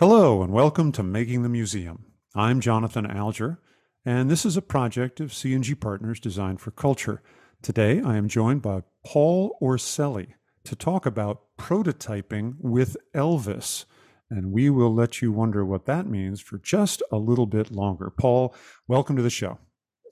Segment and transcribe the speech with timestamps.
[0.00, 2.06] Hello, and welcome to Making the Museum.
[2.34, 3.60] I'm Jonathan Alger,
[4.02, 7.22] and this is a project of C&G Partners designed for culture.
[7.60, 10.28] Today, I am joined by Paul Orselli
[10.64, 13.84] to talk about prototyping with Elvis.
[14.30, 18.08] And we will let you wonder what that means for just a little bit longer.
[18.08, 18.54] Paul,
[18.88, 19.58] welcome to the show.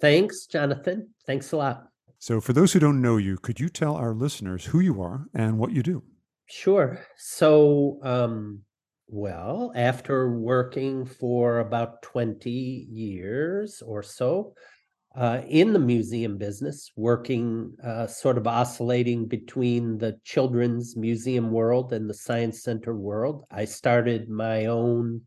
[0.03, 1.15] Thanks, Jonathan.
[1.27, 1.89] Thanks a lot.
[2.19, 5.29] So, for those who don't know you, could you tell our listeners who you are
[5.33, 6.03] and what you do?
[6.45, 7.01] Sure.
[7.17, 8.65] So, um,
[9.09, 14.55] well, after working for about 20 years or so
[15.17, 21.93] uh, in the museum business, working uh, sort of oscillating between the children's museum world
[21.93, 25.23] and the science center world, I started my own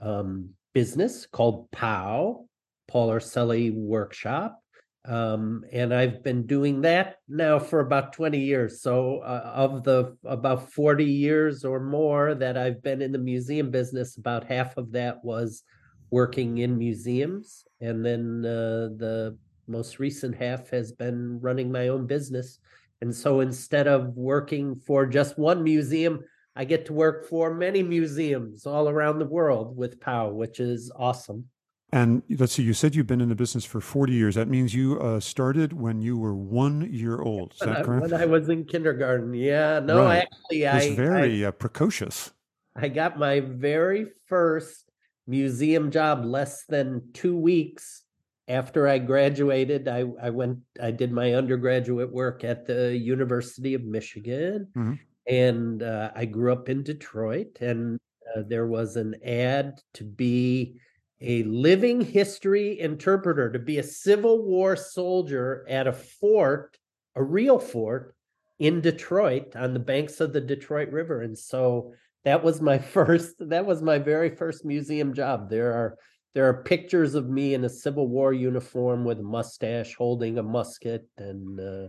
[0.00, 2.46] um, business called POW,
[2.88, 4.62] Paul Orselli Workshop.
[5.06, 8.80] Um, and I've been doing that now for about 20 years.
[8.80, 13.70] So, uh, of the about 40 years or more that I've been in the museum
[13.70, 15.62] business, about half of that was
[16.10, 17.64] working in museums.
[17.80, 22.58] And then uh, the most recent half has been running my own business.
[23.02, 26.24] And so, instead of working for just one museum,
[26.56, 30.90] I get to work for many museums all around the world with POW, which is
[30.96, 31.46] awesome.
[31.94, 34.34] And let's see, you said you've been in the business for 40 years.
[34.34, 37.54] That means you uh, started when you were one year old.
[37.54, 38.02] Is when that I, correct?
[38.10, 39.32] When I was in kindergarten.
[39.32, 40.26] Yeah, no, Right.
[40.26, 42.32] actually, It was I, very uh, precocious.
[42.74, 44.90] I I got my very first
[45.28, 48.02] museum job less than two weeks
[48.48, 49.86] after I graduated.
[49.86, 54.98] I, I went, I did my undergraduate work at the University of Michigan, Mhm.
[55.28, 57.58] and uh, I grew up in Detroit.
[57.60, 58.00] And
[58.34, 60.80] uh, there was an ad to be
[61.24, 66.78] a living history interpreter, to be a Civil War soldier at a fort,
[67.14, 68.14] a real fort
[68.58, 71.22] in Detroit on the banks of the Detroit River.
[71.22, 71.92] And so
[72.24, 75.50] that was my first, that was my very first museum job.
[75.50, 75.96] There are
[76.34, 80.42] there are pictures of me in a Civil War uniform with a mustache holding a
[80.42, 81.88] musket and uh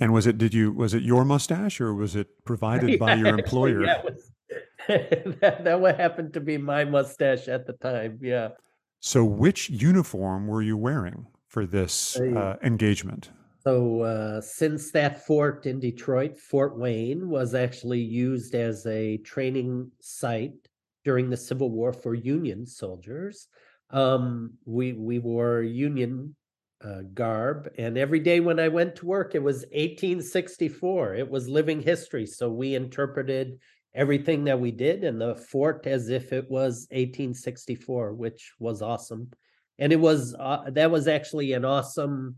[0.00, 3.38] And was it, did you, was it your mustache or was it provided by your
[3.38, 3.86] employer?
[3.86, 4.30] that was
[4.88, 8.18] that, that what happened to be my mustache at the time.
[8.22, 8.50] Yeah.
[9.06, 13.30] So, which uniform were you wearing for this uh, engagement?
[13.62, 19.92] So uh, since that fort in Detroit, Fort Wayne was actually used as a training
[20.00, 20.54] site
[21.04, 23.46] during the Civil War for Union soldiers.
[23.90, 26.34] Um, we we wore Union
[26.84, 31.14] uh, garb, and every day when I went to work, it was 1864.
[31.14, 33.60] It was living history, so we interpreted
[33.96, 39.30] everything that we did in the fort as if it was 1864, which was awesome.
[39.78, 42.36] And it was uh, that was actually an awesome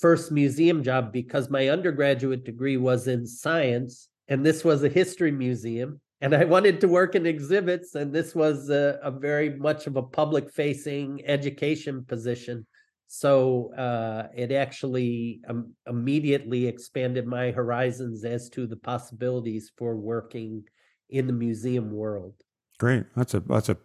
[0.00, 5.30] first museum job because my undergraduate degree was in science and this was a history
[5.30, 9.86] museum and i wanted to work in exhibits and this was a, a very much
[9.86, 12.66] of a public facing education position
[13.08, 20.64] so uh, it actually um, immediately expanded my horizons as to the possibilities for working
[21.08, 22.34] in the museum world
[22.78, 23.04] Great.
[23.16, 23.76] That's a, that's a,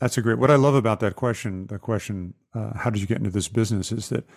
[0.00, 3.06] that's a great, what I love about that question, the question, uh, how did you
[3.06, 4.28] get into this business is that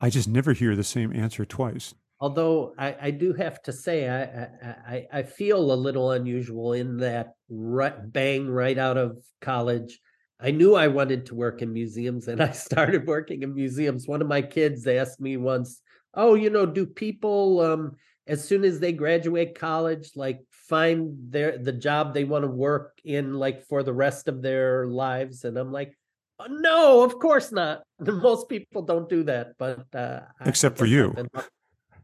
[0.00, 1.94] I just never hear the same answer twice.
[2.18, 4.48] Although I, I do have to say I, I
[4.88, 10.00] I I feel a little unusual in that right, bang right out of college,
[10.40, 14.08] I knew I wanted to work in museums, and I started working in museums.
[14.08, 15.82] One of my kids asked me once,
[16.14, 21.58] "Oh, you know, do people um, as soon as they graduate college, like find their
[21.58, 25.56] the job they want to work in, like for the rest of their lives?" And
[25.56, 25.96] I'm like,
[26.38, 27.82] "Uh, "No, of course not.
[28.00, 31.14] Most people don't do that." But uh, Except for you.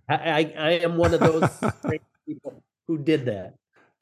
[0.08, 1.48] I, I, I am one of those
[1.82, 3.54] great people who did that.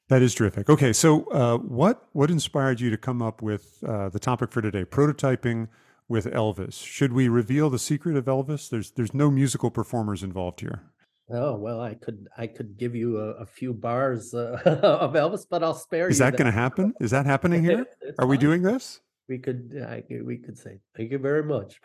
[0.09, 0.69] That is terrific.
[0.69, 4.61] Okay, so uh, what what inspired you to come up with uh, the topic for
[4.61, 5.69] today, prototyping
[6.09, 6.85] with Elvis?
[6.85, 8.69] Should we reveal the secret of Elvis?
[8.69, 10.90] There's there's no musical performers involved here.
[11.33, 15.45] Oh well, I could I could give you a, a few bars uh, of Elvis,
[15.49, 16.11] but I'll spare you.
[16.11, 16.93] Is that going to happen?
[16.99, 17.85] Is that happening here?
[18.19, 18.41] Are we fine.
[18.41, 18.99] doing this?
[19.29, 21.79] We could I, could- we could say thank you very much.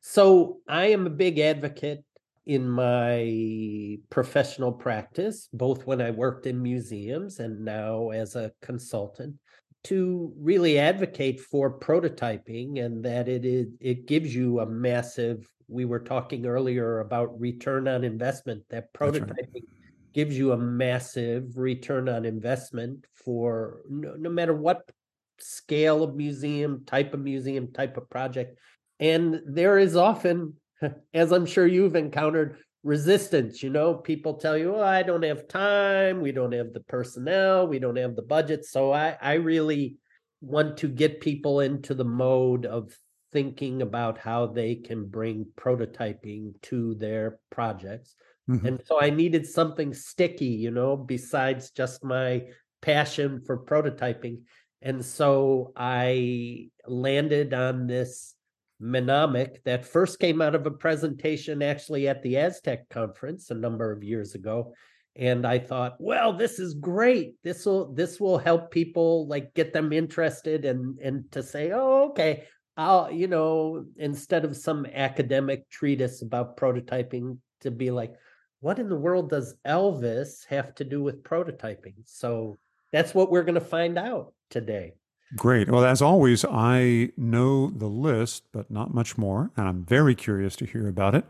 [0.00, 2.04] So I am a big advocate
[2.46, 9.36] in my professional practice, both when I worked in museums and now as a consultant,
[9.84, 15.46] to really advocate for prototyping and that it is it gives you a massive.
[15.70, 18.62] We were talking earlier about return on investment.
[18.70, 19.28] That That's right.
[19.28, 19.64] prototyping
[20.12, 24.90] gives you a massive return on investment for no, no matter what
[25.38, 28.58] scale of museum, type of museum, type of project.
[28.98, 30.54] And there is often,
[31.14, 33.62] as I'm sure you've encountered, resistance.
[33.62, 37.66] You know, people tell you, oh, I don't have time, we don't have the personnel,
[37.66, 38.64] we don't have the budget.
[38.64, 39.96] So I, I really
[40.40, 42.96] want to get people into the mode of
[43.32, 48.14] thinking about how they can bring prototyping to their projects.
[48.48, 48.66] Mm-hmm.
[48.66, 52.44] And so I needed something sticky, you know, besides just my
[52.80, 54.40] passion for prototyping.
[54.82, 58.34] And so I landed on this
[58.80, 63.92] mnemonic that first came out of a presentation actually at the ASTC conference a number
[63.92, 64.72] of years ago.
[65.16, 67.34] And I thought, well, this is great.
[67.44, 72.10] This will this will help people like get them interested and and to say, oh,
[72.10, 72.44] okay,
[72.80, 78.14] I'll, you know, instead of some academic treatise about prototyping, to be like,
[78.60, 81.92] what in the world does Elvis have to do with prototyping?
[82.06, 82.56] So
[82.90, 84.94] that's what we're going to find out today.
[85.36, 85.70] Great.
[85.70, 90.56] Well, as always, I know the list, but not much more, and I'm very curious
[90.56, 91.26] to hear about it.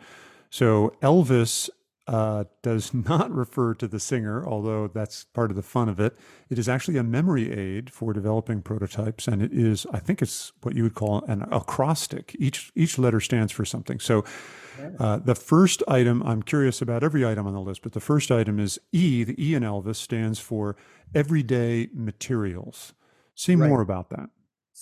[0.50, 1.68] So, Elvis
[2.10, 6.18] uh, does not refer to the singer, although that's part of the fun of it.
[6.50, 10.52] It is actually a memory aid for developing prototypes, and it is, I think, it's
[10.62, 12.34] what you would call an acrostic.
[12.38, 14.00] Each each letter stands for something.
[14.00, 14.24] So,
[14.98, 18.32] uh, the first item, I'm curious about every item on the list, but the first
[18.32, 19.22] item is E.
[19.22, 20.76] The E in Elvis stands for
[21.14, 22.92] everyday materials.
[23.36, 23.68] Say right.
[23.68, 24.30] more about that.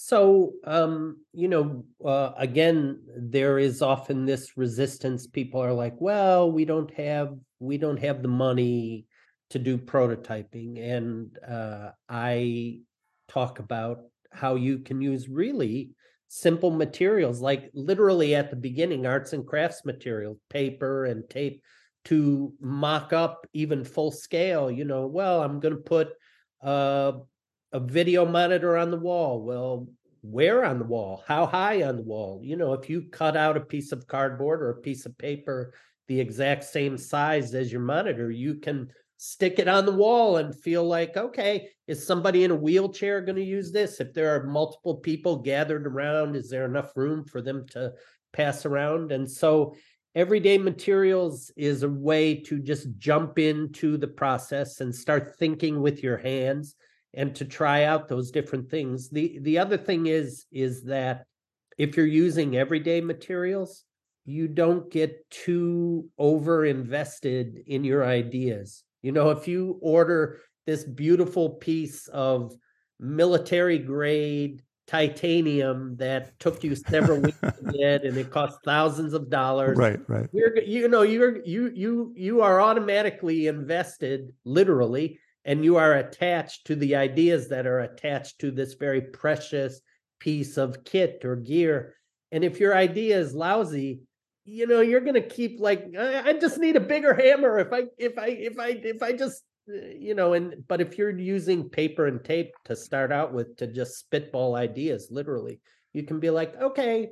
[0.00, 5.26] So, um, you know, uh, again, there is often this resistance.
[5.26, 9.06] People are like, "Well, we don't have we don't have the money
[9.50, 12.78] to do prototyping," and uh, I
[13.26, 15.90] talk about how you can use really
[16.28, 21.60] simple materials, like literally at the beginning, arts and crafts materials, paper and tape,
[22.04, 24.70] to mock up even full scale.
[24.70, 26.10] You know, well, I'm going to put
[26.62, 27.12] uh,
[27.72, 29.42] a video monitor on the wall.
[29.42, 29.88] Well,
[30.22, 31.22] where on the wall?
[31.26, 32.40] How high on the wall?
[32.42, 35.72] You know, if you cut out a piece of cardboard or a piece of paper
[36.08, 38.88] the exact same size as your monitor, you can
[39.18, 43.36] stick it on the wall and feel like, okay, is somebody in a wheelchair going
[43.36, 44.00] to use this?
[44.00, 47.92] If there are multiple people gathered around, is there enough room for them to
[48.32, 49.12] pass around?
[49.12, 49.74] And so
[50.14, 56.02] everyday materials is a way to just jump into the process and start thinking with
[56.02, 56.76] your hands
[57.14, 59.08] and to try out those different things.
[59.08, 61.24] The the other thing is is that
[61.76, 63.84] if you're using everyday materials,
[64.24, 68.84] you don't get too over invested in your ideas.
[69.02, 72.54] You know, if you order this beautiful piece of
[73.00, 79.28] military grade titanium that took you several weeks to get and it cost thousands of
[79.28, 85.18] dollars right right you're you know you're you you you are automatically invested literally
[85.48, 89.80] and you are attached to the ideas that are attached to this very precious
[90.20, 91.94] piece of kit or gear.
[92.30, 94.02] And if your idea is lousy
[94.50, 97.82] you know you're going to keep like I, just need a bigger hammer if i
[97.98, 101.68] if i if i if i just uh, you know and but if you're using
[101.68, 105.60] paper and tape to start out with to just spitball ideas literally
[105.92, 107.10] you can be like okay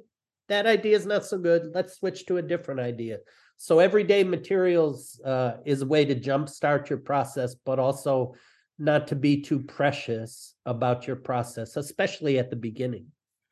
[0.48, 1.72] that idea is not so good.
[1.74, 3.18] Let's switch to a different idea
[3.56, 8.34] so everyday materials uh, is a way to jumpstart your process, but also
[8.78, 13.06] not to be too precious about your process, especially at the beginning.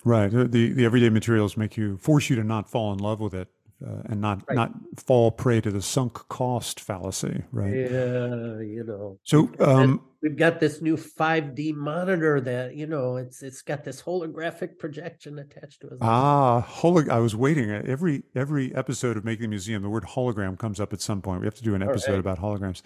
[0.05, 0.31] Right.
[0.31, 3.49] The the everyday materials make you force you to not fall in love with it
[3.85, 4.55] uh, and not right.
[4.55, 7.75] not fall prey to the sunk cost fallacy, right?
[7.75, 9.19] Yeah, you know.
[9.25, 14.01] So um, we've got this new 5D monitor that you know it's it's got this
[14.03, 15.99] holographic projection attached to it.
[16.01, 17.71] Ah, holo- I was waiting.
[17.71, 21.41] Every every episode of Making the Museum, the word hologram comes up at some point.
[21.41, 22.21] We have to do an episode right.
[22.21, 22.83] about holograms.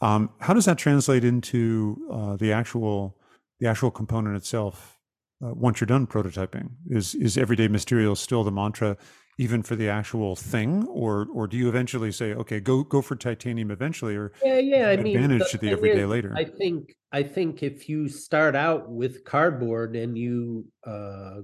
[0.00, 3.16] Um, how does that translate into uh, the actual
[3.60, 4.96] the actual component itself?
[5.42, 8.96] Uh, once you're done prototyping, is is everyday materials still the mantra?
[9.40, 13.16] Even for the actual thing, or or do you eventually say, okay, go go for
[13.16, 16.34] titanium eventually, or yeah, yeah, I mean, advantage to the everyday is, later?
[16.36, 21.40] I think I think if you start out with cardboard and you uh,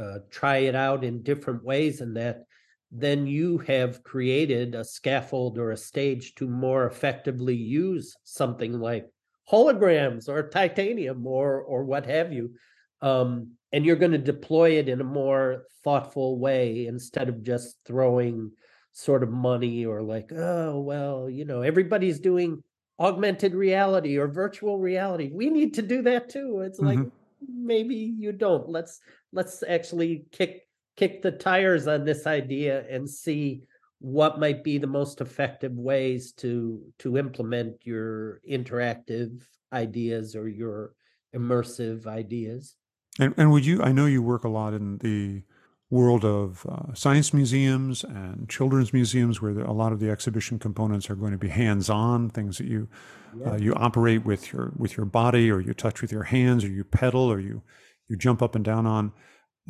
[0.00, 2.44] uh, try it out in different ways, and that
[2.90, 9.10] then you have created a scaffold or a stage to more effectively use something like
[9.52, 12.54] holograms or titanium or or what have you
[13.02, 17.76] um, and you're going to deploy it in a more thoughtful way instead of just
[17.84, 18.50] throwing
[18.92, 22.62] sort of money or like oh well you know everybody's doing
[22.98, 25.30] augmented reality or virtual reality.
[25.32, 26.62] We need to do that too.
[26.64, 27.02] It's mm-hmm.
[27.02, 27.12] like
[27.46, 28.68] maybe you don't.
[28.68, 29.00] Let's
[29.32, 30.62] let's actually kick
[30.96, 33.62] kick the tires on this idea and see
[33.98, 40.92] what might be the most effective ways to to implement your interactive ideas or your
[41.34, 42.76] immersive ideas
[43.18, 43.82] and, and would you?
[43.82, 45.42] I know you work a lot in the
[45.88, 50.58] world of uh, science museums and children's museums, where the, a lot of the exhibition
[50.58, 52.88] components are going to be hands-on, things that you
[53.34, 53.50] uh, yeah.
[53.52, 56.68] uh, you operate with your with your body, or you touch with your hands, or
[56.68, 57.62] you pedal, or you
[58.08, 59.12] you jump up and down on.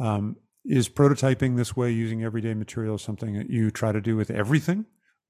[0.00, 4.30] Um, is prototyping this way using everyday materials something that you try to do with
[4.30, 4.86] everything?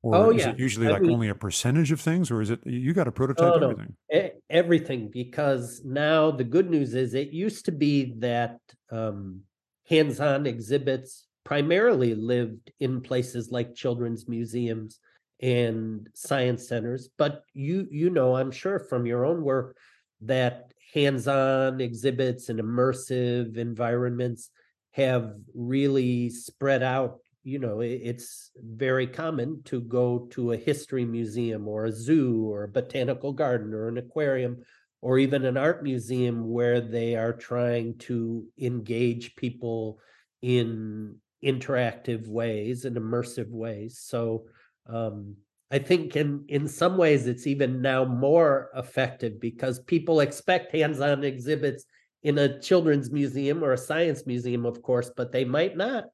[0.07, 0.51] Or Oh, is yeah.
[0.53, 3.13] it usually I like only a percentage of things, or is it you got to
[3.13, 3.73] prototype Oh, no.
[3.73, 3.97] everything?
[4.13, 8.61] E- everything because now the good news is it used to be that
[8.91, 9.43] um,
[9.89, 15.01] hands-on exhibits primarily lived in places like children's museums
[15.43, 19.77] and science centers but you you know i'm sure from your own work
[20.23, 24.51] that hands-on exhibits and immersive environments
[24.93, 31.69] have really spread out you know it's very common to go to a history museum
[31.69, 34.65] or a zoo or a botanical garden or an aquarium
[35.01, 40.01] or even an art museum where they are trying to engage people
[40.43, 44.01] in interactive ways and immersive ways.
[44.03, 44.47] So
[44.89, 45.37] um,
[45.71, 51.23] I think in in some ways it's even now more effective because people expect hands-on
[51.23, 51.85] exhibits
[52.25, 56.07] in a children's museum or a science museum, of course, but they might not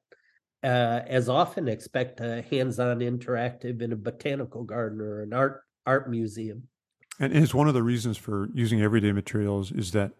[0.63, 6.09] uh, as often expect a hands-on interactive in a botanical garden or an art art
[6.09, 6.63] museum.
[7.19, 10.11] And it's one of the reasons for using everyday materials is that,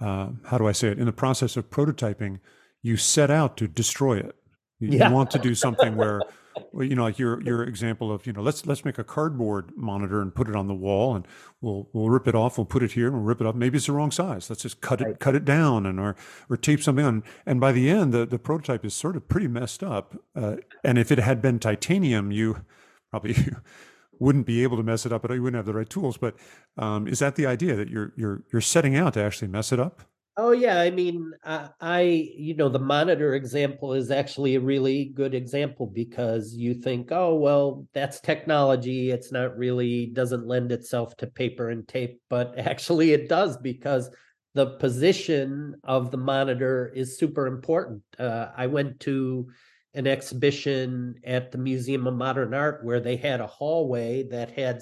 [0.00, 0.98] uh, how do I say it?
[0.98, 2.40] In the process of prototyping,
[2.82, 4.34] you set out to destroy it.
[4.78, 6.20] You, you want to do something where,
[6.72, 9.72] well, you know, like your your example of, you know, let's let's make a cardboard
[9.76, 11.26] monitor and put it on the wall, and
[11.60, 13.54] we'll we'll rip it off, we'll put it here, and we'll rip it up.
[13.54, 14.48] Maybe it's the wrong size.
[14.50, 15.18] Let's just cut it Right.
[15.20, 16.16] cut it down, and or
[16.48, 17.22] or tape something on.
[17.46, 20.16] And by the end, the the prototype is sort of pretty messed up.
[20.34, 22.64] Uh, and if it had been titanium, you
[23.10, 23.36] probably
[24.18, 26.16] wouldn't be able to mess it up, but you wouldn't have the right tools.
[26.16, 26.36] But
[26.78, 29.80] um, is that the idea that you're you're you're setting out to actually mess it
[29.80, 30.02] up?
[30.34, 35.06] Oh yeah, I mean, I, I you know the monitor example is actually a really
[35.14, 39.10] good example because you think, oh well, that's technology.
[39.10, 44.08] It's not really doesn't lend itself to paper and tape, but actually it does because
[44.54, 48.02] the position of the monitor is super important.
[48.18, 49.48] Uh, I went to
[49.94, 54.80] an exhibition at the Museum of Modern Art where they had a hallway that had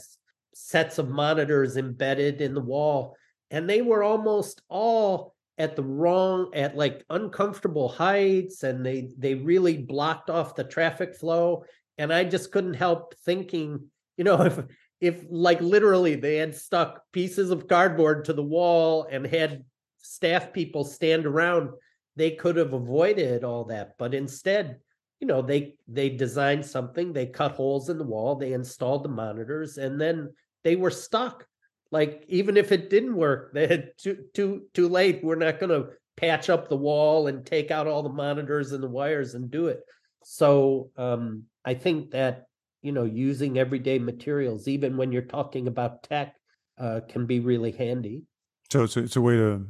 [0.55, 3.17] sets of monitors embedded in the wall,
[3.51, 9.35] and they were almost all at the wrong at like uncomfortable heights and they they
[9.35, 11.65] really blocked off the traffic flow.
[11.99, 14.59] And i just couldn't help thinking you know if
[15.01, 19.65] if like literally they had stuck pieces of cardboard to the wall and had
[19.99, 21.71] staff people stand around
[22.17, 23.97] they could have avoided all that.
[23.99, 24.79] But instead
[25.21, 29.11] you know they they designed something they cut holes in the wall they installed the
[29.11, 30.33] monitors and then
[30.65, 31.47] they were stuck
[31.91, 35.71] like even if it didn't work they had too too too late we're not going
[35.71, 39.51] to patch up the wall and take out all the monitors and the wires and
[39.51, 39.81] do it
[40.23, 42.47] so um i think that
[42.83, 46.35] you know using everyday materials even when you're talking about tech
[46.79, 48.23] uh, can be really handy
[48.71, 49.67] So it's a, it's a way to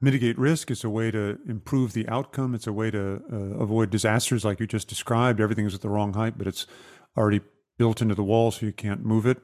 [0.00, 0.70] mitigate risk.
[0.70, 2.54] It's a way to improve the outcome.
[2.54, 5.40] It's a way to uh, avoid disasters like you just described.
[5.40, 6.66] everything is at the wrong height, but it's
[7.16, 7.40] already
[7.78, 9.38] built into the wall, so you can't move it.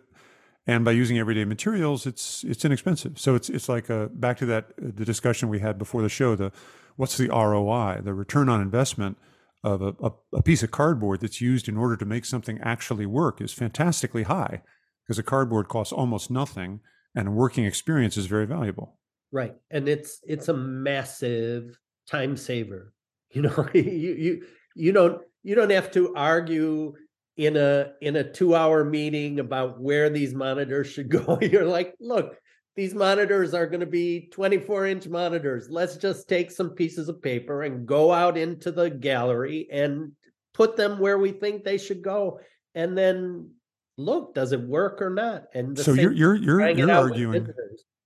[0.66, 3.18] And by using everyday materials, it's it's inexpensive.
[3.18, 6.34] So it's it's like a, back to that the discussion we had before the show.
[6.34, 6.50] The
[6.96, 9.16] what's the ROI, the return on investment
[9.62, 13.06] of a, a, a piece of cardboard that's used in order to make something actually
[13.06, 14.62] work is fantastically high
[15.04, 16.80] because a cardboard costs almost nothing
[17.14, 18.98] and a working experience is very valuable.
[19.32, 22.92] right and it's it's a massive time saver
[23.30, 26.94] you know you you you don't you don't have to argue
[27.36, 31.94] in a in a two hour meeting about where these monitors should go you're like
[32.00, 32.36] look
[32.76, 35.68] these monitors are going to be 24 inch monitors.
[35.70, 40.12] Let's just take some pieces of paper and go out into the gallery and
[40.52, 42.38] put them where we think they should go.
[42.74, 43.50] And then
[43.96, 45.44] look does it work or not?
[45.54, 47.48] And so you're you're you're, you're arguing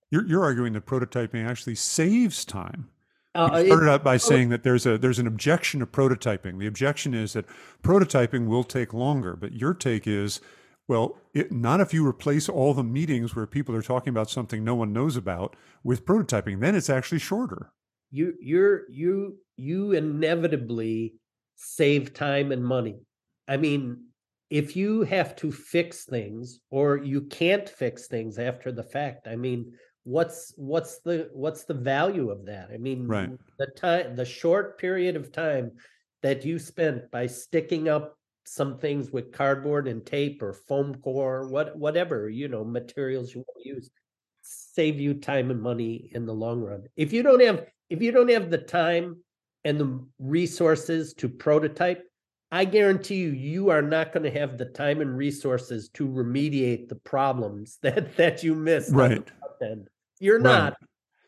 [0.09, 2.89] you're, you're arguing that prototyping actually saves time.
[3.33, 6.59] Uh, You it- started out by saying that there's a there's an objection to prototyping.
[6.59, 7.45] The objection is that
[7.83, 10.41] prototyping will take longer, but your take is,
[10.87, 14.63] well, it, not if you replace all the meetings where people are talking about something
[14.63, 16.59] no one knows about with prototyping.
[16.59, 17.71] Then it's actually shorter.
[18.11, 21.15] you you're you you inevitably
[21.55, 22.97] save time and money
[23.47, 24.03] i mean
[24.49, 29.35] if you have to fix things or you can't fix things after the fact i
[29.35, 29.71] mean
[30.03, 33.29] what's what's the what's the value of that i mean Right.
[33.59, 35.71] the time the short period of time
[36.23, 41.47] that you spent by sticking up some things with cardboard and tape or foam core
[41.47, 43.89] what whatever you know materials you want to use
[44.41, 48.11] save you time and money in the long run if you don't have if you
[48.11, 49.17] don't have the time
[49.65, 52.03] and the resources to prototype
[52.51, 56.89] i guarantee you you are not going to have the time and resources to remediate
[56.89, 59.29] the problems that that you missed Right.
[59.61, 59.89] End.
[60.19, 60.43] you're Right.
[60.43, 60.77] not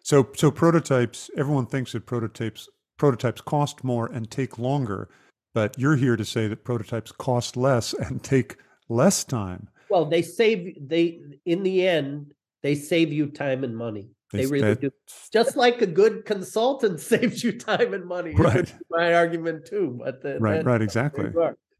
[0.04, 1.30] So so prototypes.
[1.38, 5.10] Everyone thinks that prototypes prototypes cost more and take longer,
[5.54, 8.58] but you're here to say that prototypes cost less and take
[8.90, 9.70] less time.
[9.90, 14.10] Well, they save they in the end they save you time and money.
[14.32, 14.92] They, they really that, do.
[15.32, 18.34] Just like a good consultant saves you time and money.
[18.34, 18.74] Right.
[18.90, 21.30] My argument too, but the, right, right, exactly.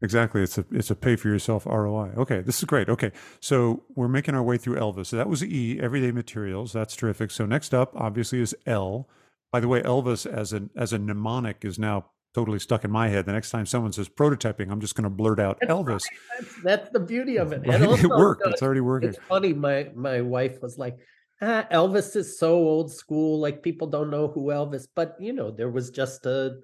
[0.02, 0.42] Exactly.
[0.42, 2.12] It's a it's a pay for yourself ROI.
[2.16, 2.88] Okay, this is great.
[2.88, 3.12] Okay.
[3.40, 5.06] So we're making our way through Elvis.
[5.06, 6.72] So that was E, everyday materials.
[6.72, 7.30] That's terrific.
[7.30, 9.08] So next up, obviously, is L.
[9.52, 13.08] By the way, Elvis as a as a mnemonic is now totally stuck in my
[13.08, 13.26] head.
[13.26, 15.88] The next time someone says prototyping, I'm just going to blurt out that's Elvis.
[15.88, 16.00] Right.
[16.38, 17.62] That's, that's, the beauty of it.
[17.66, 17.80] Right?
[17.80, 18.42] Also, it worked.
[18.46, 19.10] it's already working.
[19.10, 19.52] It's funny.
[19.52, 20.96] My my wife was like,
[21.40, 23.40] ah, Elvis is so old school.
[23.40, 24.86] Like people don't know who Elvis.
[24.94, 26.56] But you know, there was just a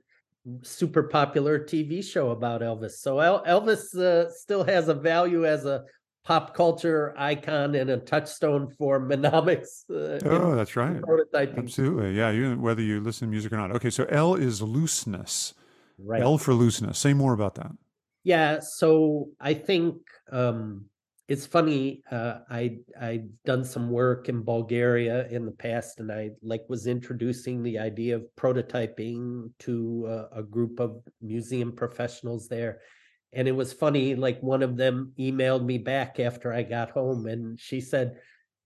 [0.63, 2.93] super popular TV show about Elvis.
[2.93, 5.85] So El- Elvis uh, still has a value as a
[6.25, 9.85] pop culture icon and a touchstone for mnemonics.
[9.91, 11.01] Uh, oh, that's right.
[11.57, 12.15] Absolutely.
[12.15, 12.31] Yeah.
[12.31, 13.73] You, whether you listen to music or not.
[13.73, 13.91] Okay.
[13.91, 15.55] So L is looseness.
[15.99, 16.23] Right.
[16.23, 16.99] L for looseness.
[16.99, 17.73] Say more about that.
[18.25, 18.61] Yeah.
[18.61, 19.97] So I think
[20.31, 20.87] um,
[21.31, 26.29] it's funny uh, i i'd done some work in bulgaria in the past and i
[26.43, 32.81] like was introducing the idea of prototyping to a group of museum professionals there.
[33.33, 37.27] And it was funny like one of them emailed me back after i got home
[37.27, 38.17] and she said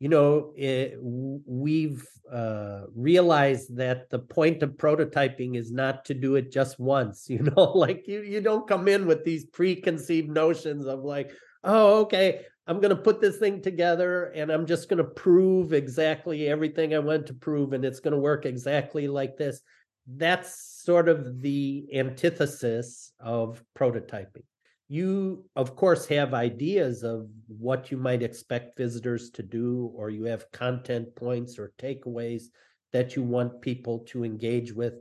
[0.00, 6.36] you know it, we've uh, realized that the point of prototyping is not to do
[6.36, 10.86] it just once you know like you you don't come in with these preconceived notions
[10.86, 11.30] of like
[11.62, 15.72] oh okay I'm going to put this thing together and I'm just going to prove
[15.72, 19.60] exactly everything I want to prove and it's going to work exactly like this.
[20.06, 24.44] That's sort of the antithesis of prototyping.
[24.88, 30.24] You, of course, have ideas of what you might expect visitors to do, or you
[30.24, 32.44] have content points or takeaways
[32.92, 34.94] that you want people to engage with.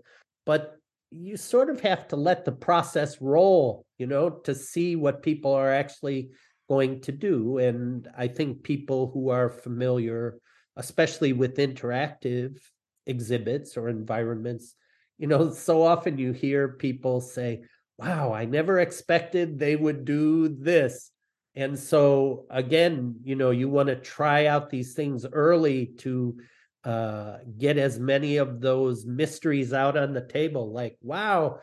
[0.46, 0.78] But
[1.12, 5.54] you sort of have to let the process roll, you know, to see what people
[5.54, 6.30] are actually
[6.74, 7.60] going to do.
[7.60, 10.40] And I think people who are familiar,
[10.76, 12.58] especially with interactive
[13.06, 14.76] exhibits or environments,
[15.20, 17.62] you know, so often you hear people say,
[18.00, 21.12] wow, I never expected they would do this.
[21.56, 26.36] And so, again, you know, you want to try out these things early to
[26.84, 30.74] uh, get as many of those mysteries out on the table.
[30.74, 31.60] Like, wow,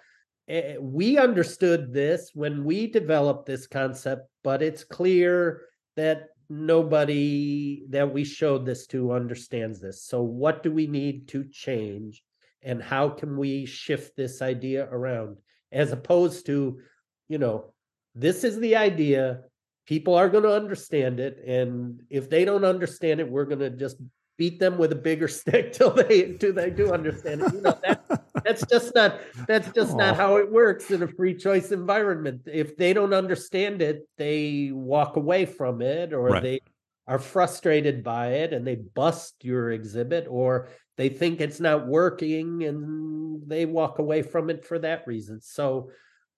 [0.50, 5.62] Eh, we understood this when we developed this concept, but it's clear
[5.96, 10.02] that nobody that we showed this to understands this.
[10.02, 12.22] So, what do we need to change?
[12.62, 15.38] And how can we shift this idea around
[15.72, 16.80] as opposed to,
[17.28, 17.72] you know,
[18.14, 19.42] this is the idea.
[19.86, 21.42] People are going to understand it.
[21.46, 23.96] And if they don't understand it, we're going to just
[24.36, 27.54] beat them with a bigger stick till they till they do understand it.
[27.54, 29.98] You know, that, that's just not that's just Aww.
[29.98, 32.42] not how it works in a free choice environment.
[32.46, 36.42] If they don't understand it, they walk away from it or right.
[36.42, 36.60] they
[37.06, 42.64] are frustrated by it and they bust your exhibit or they think it's not working
[42.64, 45.40] and they walk away from it for that reason.
[45.40, 45.90] So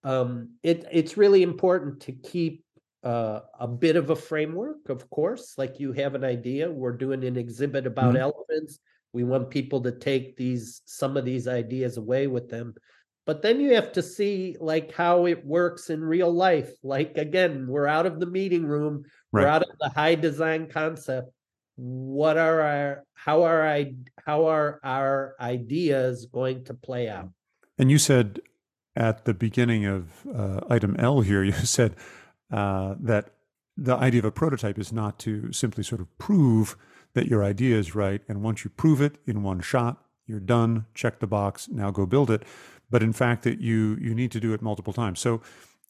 [0.05, 2.65] um, it it's really important to keep
[3.05, 5.55] uh, a bit of a framework, of course.
[5.59, 8.23] Like you have an idea, we're doing an exhibit about mm-hmm.
[8.23, 8.79] elephants.
[9.13, 12.75] We want people to take these some of these ideas away with them.
[13.25, 16.73] But then you have to see like how it works in real life.
[16.83, 19.43] Like again, we're out of the meeting room, right.
[19.43, 21.31] we're out of the high design concept.
[21.77, 23.95] What are our how are I
[24.25, 27.31] how are our ideas going to play out?
[27.79, 28.41] And you said
[28.97, 31.97] at the beginning of uh, item L here, you said
[32.53, 33.31] uh, that
[33.77, 36.77] the idea of a prototype is not to simply sort of prove
[37.15, 38.23] that your idea is right.
[38.29, 42.07] And once you prove it in one shot, you're done, check the box, now go
[42.07, 42.43] build it.
[42.91, 45.21] But in fact, that you you need to do it multiple times.
[45.21, 45.41] So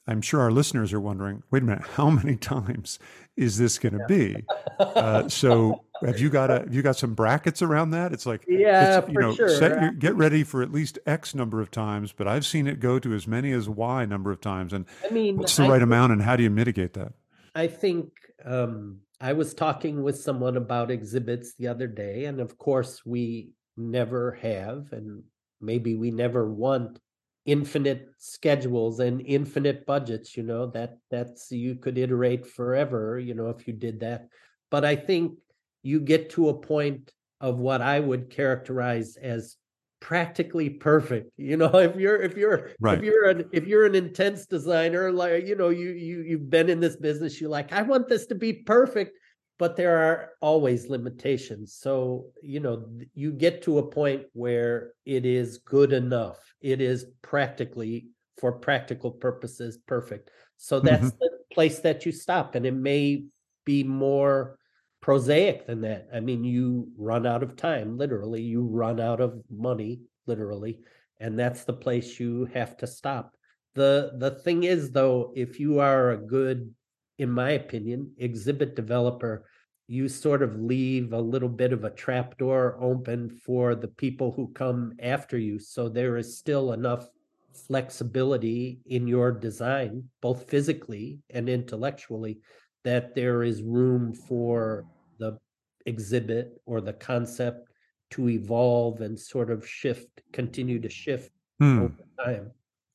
[0.07, 2.99] I'm sure our listeners are wondering, wait a minute, how many times
[3.37, 4.45] is this going to be?
[4.79, 8.13] Uh, so have you got a have you got some brackets around that?
[8.13, 9.49] It's like yeah, it's, you know, sure.
[9.49, 12.99] your, get ready for at least X number of times, but I've seen it go
[12.99, 14.73] to as many as Y number of times.
[14.73, 17.13] And I mean, what's the I right think, amount, and how do you mitigate that?
[17.55, 18.13] I think
[18.45, 23.51] um, I was talking with someone about exhibits the other day, and of course, we
[23.77, 25.23] never have, and
[25.61, 26.99] maybe we never want
[27.47, 33.49] infinite schedules and infinite budgets you know that that's you could iterate forever you know
[33.49, 34.29] if you did that.
[34.71, 35.39] But i think
[35.83, 39.57] you get to a point of what i would characterize as
[40.03, 42.99] practically perfect you know if you're if you're right.
[42.99, 46.69] if you're an if you're an intense designer like you know you you you've been
[46.69, 49.17] in this business you're like i want this to be perfect
[49.63, 51.77] but there are always limitations.
[51.79, 52.85] So, you know,
[53.15, 56.39] you get to a point where it is good enough.
[56.61, 60.31] It is practically, for practical purposes, perfect.
[60.57, 61.17] So that's mm-hmm.
[61.21, 62.57] the place that you stop.
[62.57, 63.27] And it may
[63.65, 64.59] be more
[65.03, 66.09] prosaic than that.
[66.15, 70.79] I mean, you run out of time, literally, you run out of money, literally,
[71.21, 73.35] and that's the place you have to stop.
[73.75, 76.73] The the thing is though, if you are a good,
[77.19, 79.45] in my opinion, exhibit developer,
[79.89, 84.31] you sort of leave a little bit of a trap door open for the people
[84.31, 85.59] who come after you.
[85.59, 87.09] So there is still enough
[87.67, 92.39] flexibility in your design, both physically and intellectually,
[92.85, 94.87] that there is room for
[95.87, 97.69] exhibit or the concept
[98.11, 101.83] to evolve and sort of shift, continue to shift hmm.
[101.83, 102.51] over time.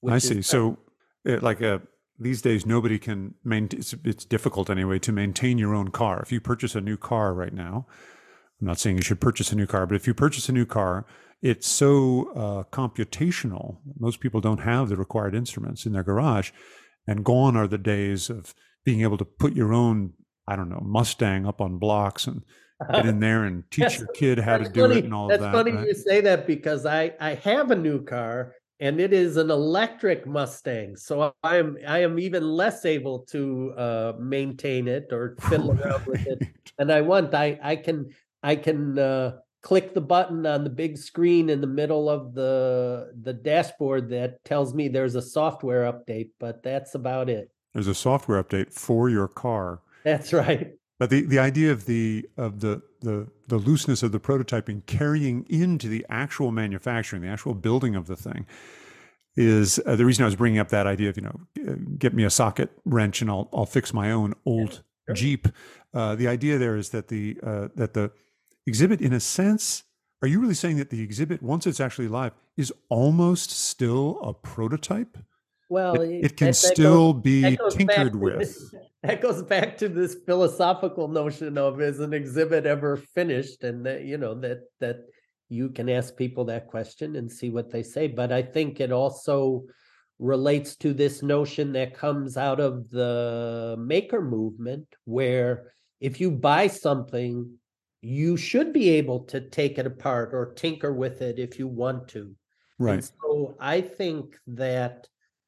[0.08, 0.42] I see.
[0.42, 0.78] So,
[1.26, 1.80] it, like a uh,
[2.20, 3.80] these days, nobody can maintain.
[3.80, 6.22] It's, it's, difficult anyway to maintain your own car.
[6.22, 7.86] If you purchase a new car right now,
[8.60, 10.66] I'm not saying you should purchase a new car, but if you purchase a new
[10.66, 11.06] car,
[11.42, 13.78] it's so uh, computational.
[14.00, 16.52] Most people don't have the required instruments in their garage,
[17.06, 20.14] and gone are the days of being able to put your own,
[20.48, 22.42] I don't know, Mustang up on blocks and
[22.92, 25.00] get in there and teach your kid how to do funny.
[25.00, 25.52] it and all that's that.
[25.52, 25.88] That's funny right?
[25.88, 30.28] you say that because I I have a new car and it is an electric
[30.28, 35.72] Mustang, so I am I am even less able to uh, maintain it or fiddle
[35.72, 36.44] around with it.
[36.78, 38.14] And I want I I can
[38.44, 43.14] I can uh, click the button on the big screen in the middle of the
[43.24, 47.52] the dashboard that tells me there's a software update, but that's about it.
[47.74, 49.82] There's a software update for your car.
[50.04, 50.74] That's right.
[51.00, 55.46] But the, the idea of the of the, the the looseness of the prototyping carrying
[55.50, 58.48] into the actual manufacturing, the actual building of the thing,
[59.36, 61.40] is uh, the reason I was bringing up that idea of you know
[61.98, 64.80] get me a socket wrench and I'll I'll fix my own old yeah,
[65.10, 65.16] sure.
[65.16, 65.48] Jeep.
[65.94, 68.12] Uh, the idea there is that the uh, that the
[68.66, 69.84] exhibit, in a sense,
[70.22, 74.34] are you really saying that the exhibit once it's actually live is almost still a
[74.34, 75.18] prototype?
[75.70, 78.74] Well, it, it can that, still goes, be tinkered with.
[79.08, 84.04] That goes back to this philosophical notion of is an exhibit ever finished, and that
[84.04, 84.98] you know that that
[85.50, 88.08] you can ask people that question and see what they say.
[88.08, 89.64] But I think it also
[90.20, 96.68] relates to this notion that comes out of the maker movement, where if you buy
[96.68, 97.50] something,
[98.02, 102.10] you should be able to take it apart or tinker with it if you want
[102.10, 102.36] to.
[102.78, 102.96] Right.
[102.96, 105.08] And so I think that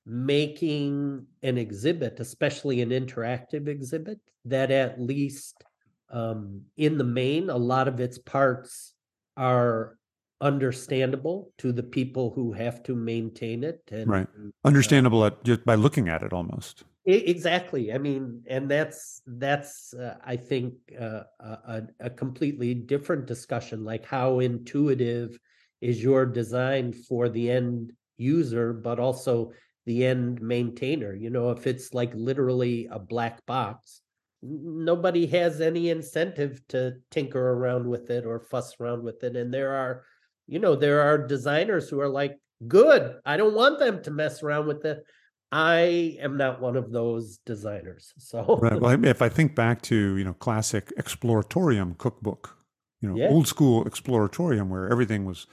[0.09, 5.63] making an exhibit, especially an interactive exhibit, that at least
[6.09, 8.95] um, in the main, a lot of its parts
[9.37, 9.97] are
[10.41, 13.81] understandable to the people who have to maintain it.
[13.91, 14.27] And, right.
[14.35, 16.85] Uh, understandable uh, at, just by looking at it almost.
[17.05, 17.93] Exactly.
[17.93, 23.83] I mean, and that's that's uh, I think uh, a, a completely different discussion.
[23.83, 25.39] Like how intuitive
[25.81, 29.53] is your design for the end user, but also
[29.85, 31.13] the end maintainer.
[31.13, 34.01] You know, if it's like literally a black box,
[34.41, 39.35] nobody has any incentive to tinker around with it or fuss around with it.
[39.35, 40.03] And there are,
[40.47, 42.37] you know, there are designers who are like,
[42.67, 45.03] good, I don't want them to mess around with it.
[45.51, 48.13] I am not one of those designers.
[48.17, 48.79] So, right.
[48.79, 52.55] well, if I think back to you know classic exploratorium cookbook,
[53.01, 53.29] you know, yeah.
[53.29, 55.47] old school exploratorium where everything was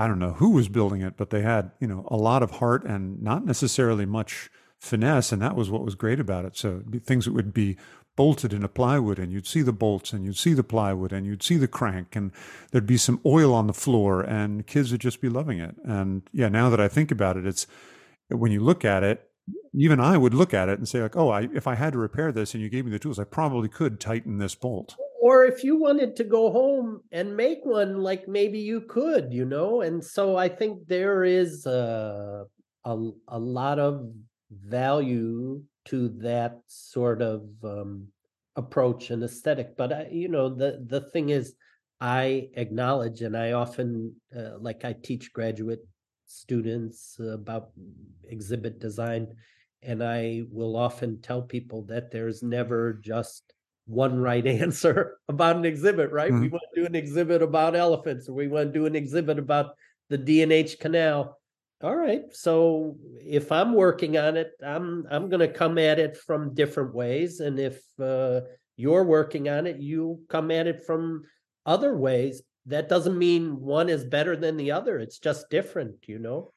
[0.00, 2.52] I don't know who was building it, but they had, you know, a lot of
[2.52, 5.30] heart and not necessarily much finesse.
[5.30, 6.56] And that was what was great about it.
[6.56, 7.76] So things that would be
[8.16, 11.42] bolted into plywood and you'd see the bolts and you'd see the plywood and you'd
[11.42, 12.32] see the crank and
[12.70, 15.74] there'd be some oil on the floor and kids would just be loving it.
[15.84, 17.66] And yeah, now that I think about it, it's
[18.28, 19.28] when you look at it,
[19.74, 21.98] even I would look at it and say like, oh, I, if I had to
[21.98, 25.44] repair this and you gave me the tools, I probably could tighten this bolt or
[25.44, 29.82] if you wanted to go home and make one like maybe you could you know?
[29.82, 32.44] And so i think there is a
[32.84, 34.10] a, a lot of
[34.50, 38.08] value to that sort of um,
[38.56, 39.76] approach and aesthetic.
[39.76, 41.54] But I, you know the the thing is
[42.00, 45.86] i acknowledge and i often uh, like i teach graduate
[46.26, 47.70] students about
[48.28, 49.26] exhibit design
[49.82, 53.52] and i will often tell people that there's never just
[53.90, 56.30] one right answer about an exhibit, right?
[56.30, 56.42] Mm-hmm.
[56.42, 59.38] We want to do an exhibit about elephants, or we want to do an exhibit
[59.38, 59.74] about
[60.08, 61.36] the D&H Canal.
[61.82, 62.22] All right.
[62.32, 66.94] So if I'm working on it, I'm I'm going to come at it from different
[66.94, 68.40] ways, and if uh,
[68.76, 71.24] you're working on it, you come at it from
[71.64, 72.42] other ways.
[72.66, 74.98] That doesn't mean one is better than the other.
[74.98, 76.52] It's just different, you know.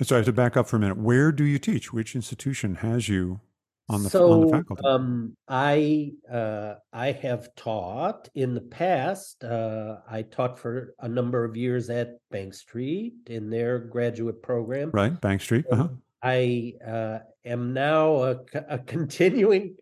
[0.00, 0.96] So I have to back up for a minute.
[0.96, 1.92] Where do you teach?
[1.92, 3.40] Which institution has you
[3.88, 4.82] on the so, on the faculty?
[4.84, 9.44] Um, I uh, I have taught in the past.
[9.44, 14.90] Uh, I taught for a number of years at Bank Street in their graduate program.
[14.92, 15.64] Right, Bank Street.
[15.70, 15.88] Uh-huh.
[16.22, 19.76] I uh, am now a, a, continuing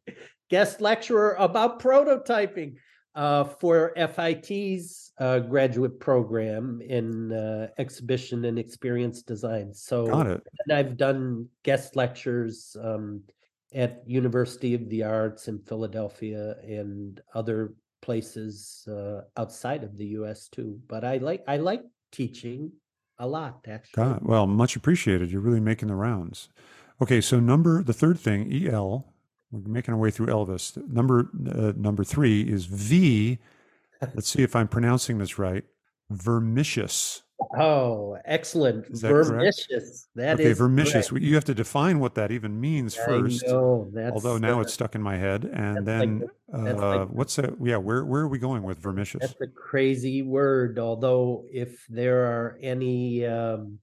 [0.51, 2.75] guest lecturer about prototyping
[3.15, 9.73] uh, for FIT's uh, graduate program in uh, exhibition and experience design.
[9.73, 10.47] So, got it.
[10.67, 13.23] And I've done guest lectures um,
[13.75, 20.49] at University of the Arts in Philadelphia and other places uh, outside of the U.S.
[20.49, 20.81] too.
[20.89, 22.73] But I like I like teaching
[23.19, 24.05] a lot actually.
[24.05, 25.31] God, well, much appreciated.
[25.31, 26.49] You're really making the rounds.
[27.03, 29.13] Okay, so number the third thing, EL.
[29.51, 30.77] We're making our way through Elvis.
[30.89, 33.39] Number uh, number three is V.
[34.15, 35.65] Let's see if I'm pronouncing this right.
[36.11, 37.23] Vermicious.
[37.59, 38.87] Oh, excellent.
[38.91, 40.09] Is that vermicious.
[40.15, 41.11] That okay, vermicious.
[41.11, 41.25] correct.
[41.25, 43.47] You have to define what that even means I first.
[43.47, 45.45] know, that's, Although now uh, it's stuck in my head.
[45.45, 46.19] And like then
[46.49, 47.55] the- uh, like- what's that?
[47.63, 49.21] Yeah, where where are we going with vermicious?
[49.21, 50.79] That's a crazy word.
[50.79, 53.79] Although, if there are any um,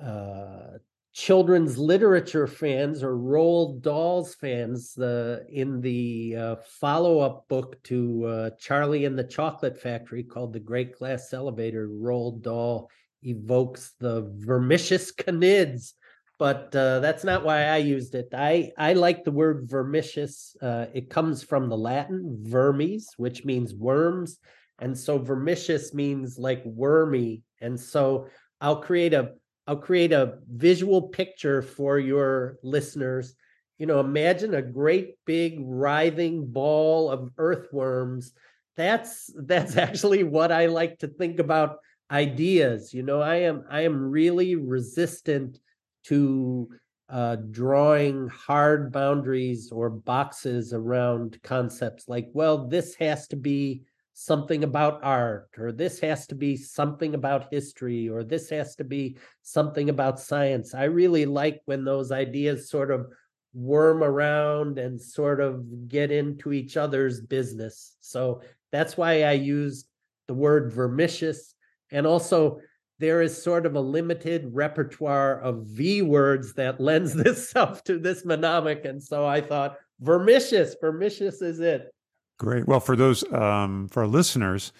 [0.00, 0.78] uh,
[1.18, 8.50] children's literature fans or Roald Dahl's fans, the in the uh, follow-up book to uh,
[8.60, 12.88] Charlie and the Chocolate Factory called "The Great Glass Elevator," Roald Dahl
[13.24, 15.94] evokes the vermicious Knids.
[16.38, 18.28] But uh, that's not why I used it.
[18.32, 20.54] I I like the word vermicious.
[20.62, 24.38] Uh, it comes from the Latin vermes, which means worms,
[24.78, 27.42] and so vermicious means like wormy.
[27.60, 28.28] And so
[28.60, 29.32] I'll create a
[29.68, 33.34] I'll create a visual picture for your listeners.
[33.76, 38.32] You know, imagine a great big writhing ball of earthworms.
[38.78, 42.94] That's that's actually what I like to think about ideas.
[42.94, 45.60] You know, I am I am really resistant
[46.04, 46.70] to
[47.10, 53.82] uh, drawing hard boundaries or boxes around concepts like, well, this has to be
[54.20, 58.82] something about art, or this has to be something about history, or this has to
[58.82, 60.74] be something about science.
[60.74, 63.06] I really like when those ideas sort of
[63.54, 67.94] worm around and sort of get into each other's business.
[68.00, 69.86] So that's why I used
[70.26, 71.54] the word vermicious.
[71.92, 72.58] And also,
[72.98, 78.24] there is sort of a limited repertoire of V words that lends itself to this
[78.24, 78.84] mnemonic.
[78.84, 81.92] And so I thought, vermicious, vermicious is it.
[82.38, 82.68] Great.
[82.68, 84.72] Well, for those um, for our listeners,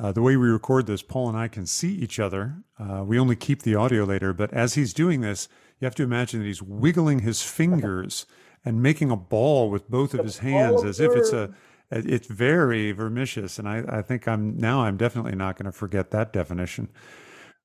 [0.00, 2.62] uh, the way we record this, Paul and I can see each other.
[2.78, 5.48] Uh, we only keep the audio later, but as he's doing this,
[5.80, 8.26] you have to imagine that he's wiggling his fingers
[8.64, 11.54] and making a ball with both of his hands, as if it's a.
[11.90, 14.82] It's very vermicious, and I, I think I'm now.
[14.82, 16.90] I'm definitely not going to forget that definition.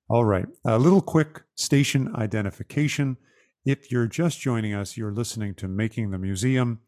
[0.09, 3.17] All right, a little quick station identification.
[3.65, 6.79] If you're just joining us, you're listening to Making the Museum.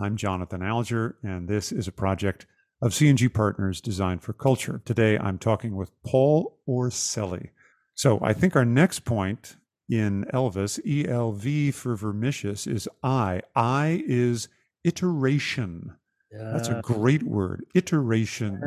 [0.00, 2.46] I'm Jonathan Alger, and this is a project
[2.80, 4.80] of C&G Partners designed for culture.
[4.86, 7.50] Today, I'm talking with Paul Orselli.
[7.94, 9.56] So I think our next point
[9.90, 13.42] in Elvis, ELV for vermicious, is I.
[13.54, 14.48] I is
[14.84, 15.96] iteration.
[16.32, 18.60] That's a great word, iteration.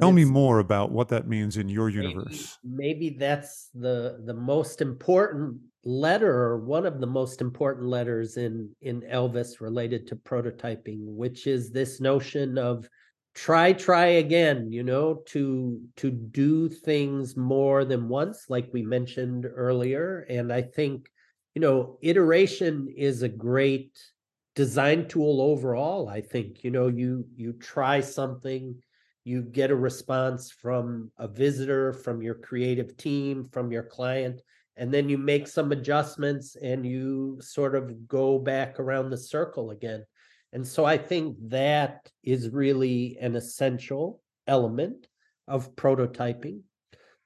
[0.00, 2.58] Tell me more about what that means in your maybe- universe.
[2.64, 9.02] Maybe that's the the most important letter, one of the most important letters in in
[9.02, 12.88] Elvis related to prototyping, which is this notion of
[13.34, 14.70] try, try again.
[14.70, 20.26] You know, to to do things more than once, like we mentioned earlier.
[20.28, 21.08] And I think,
[21.54, 23.98] you know, iteration is a great
[24.54, 26.08] design tool overall.
[26.08, 28.74] I think you know you you try something
[29.24, 34.40] you get a response from a visitor, from your creative team, from your client,
[34.80, 39.72] and then you make some adjustments and you sort of go back around the circle
[39.72, 40.04] again.
[40.54, 45.06] And so I think that is really an essential element
[45.46, 46.62] of prototyping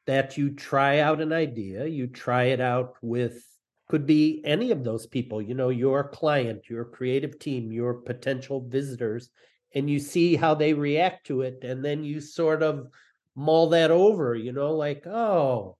[0.07, 3.43] that you try out an idea, you try it out with
[3.89, 8.67] could be any of those people, you know, your client, your creative team, your potential
[8.67, 9.31] visitors,
[9.75, 12.89] and you see how they react to it and then you sort of
[13.37, 15.77] mull that over you know like oh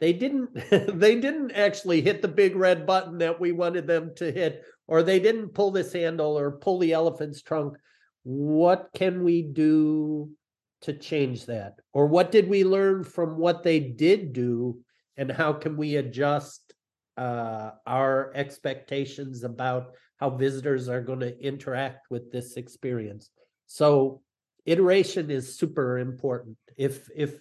[0.00, 0.54] they didn't
[0.98, 5.02] they didn't actually hit the big red button that we wanted them to hit or
[5.02, 7.76] they didn't pull this handle or pull the elephant's trunk
[8.22, 10.30] what can we do
[10.82, 14.78] to change that or what did we learn from what they did do
[15.16, 16.74] and how can we adjust
[17.16, 23.30] uh, our expectations about how visitors are going to interact with this experience.
[23.66, 24.22] So
[24.64, 26.56] iteration is super important.
[26.76, 27.34] If if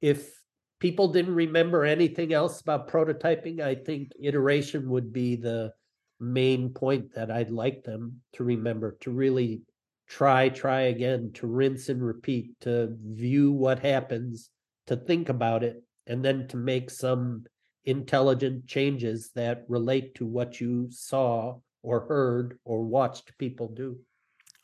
[0.00, 0.35] if
[0.78, 5.72] people didn't remember anything else about prototyping, I think iteration would be the
[6.20, 9.62] main point that I'd like them to remember to really
[10.08, 14.50] try, try again, to rinse and repeat, to view what happens,
[14.86, 17.44] to think about it, and then to make some
[17.84, 23.98] intelligent changes that relate to what you saw or heard or watched people do.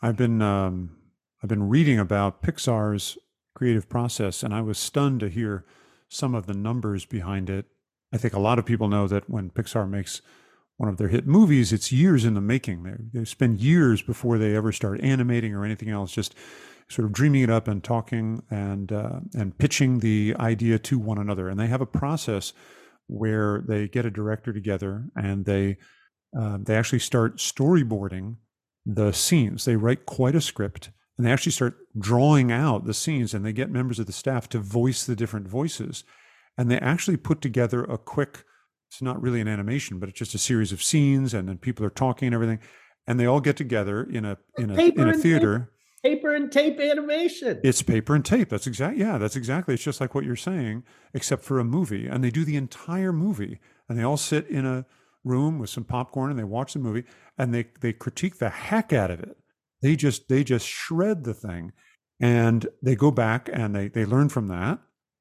[0.00, 0.96] I've been um,
[1.42, 3.18] I've been reading about Pixar's
[3.54, 5.64] creative process, and I was stunned to hear
[6.12, 7.66] some of the numbers behind it.
[8.12, 10.20] I think a lot of people know that when Pixar makes
[10.76, 12.82] one of their hit movies, it's years in the making.
[12.82, 16.34] They, they spend years before they ever start animating or anything else, just
[16.88, 21.18] sort of dreaming it up and talking and uh, and pitching the idea to one
[21.18, 21.48] another.
[21.48, 22.52] And they have a process
[23.06, 25.78] where they get a director together and they
[26.38, 28.36] uh, they actually start storyboarding
[28.84, 29.64] the scenes.
[29.64, 33.52] They write quite a script and they actually start drawing out the scenes and they
[33.52, 36.04] get members of the staff to voice the different voices.
[36.56, 38.44] And they actually put together a quick,
[38.90, 41.84] it's not really an animation, but it's just a series of scenes and then people
[41.84, 42.60] are talking and everything.
[43.06, 45.72] And they all get together in a in a in a theater.
[46.04, 47.60] Paper and tape animation.
[47.62, 48.48] It's paper and tape.
[48.48, 48.96] That's exact.
[48.96, 49.74] Yeah, that's exactly.
[49.74, 52.06] It's just like what you're saying, except for a movie.
[52.06, 54.86] And they do the entire movie, and they all sit in a
[55.24, 57.04] room with some popcorn and they watch the movie
[57.38, 59.36] and they they critique the heck out of it.
[59.82, 61.72] They just they just shred the thing,
[62.20, 64.78] and they go back and they they learn from that.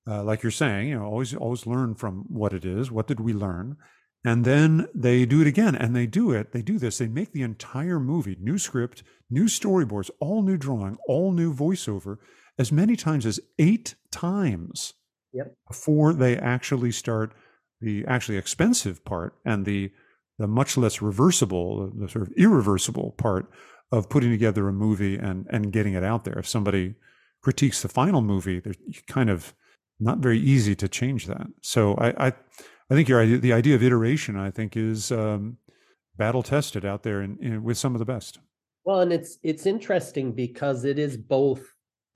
[0.08, 2.92] Uh, like you're saying, you know, always always learn from what it is.
[2.92, 3.78] What did we learn?
[4.24, 6.52] And then they do it again, and they do it.
[6.52, 7.00] They do this.
[7.00, 12.18] They make the entire movie, new script, new storyboards, all new drawing, all new voiceover,
[12.60, 14.94] as many times as eight times
[15.34, 15.56] yep.
[15.68, 17.34] before they actually start
[17.80, 19.92] the actually expensive part and the
[20.38, 23.52] the much less reversible, the sort of irreversible part
[23.92, 26.38] of putting together a movie and and getting it out there.
[26.38, 26.96] If somebody
[27.42, 28.76] critiques the final movie, they're
[29.08, 29.54] kind of
[30.00, 31.48] not very easy to change that.
[31.62, 32.34] So I I,
[32.90, 35.58] I think your idea, the idea of iteration, I think, is um,
[36.18, 38.40] battle tested out there in, in, with some of the best.
[38.84, 41.64] Well, and it's it's interesting because it is both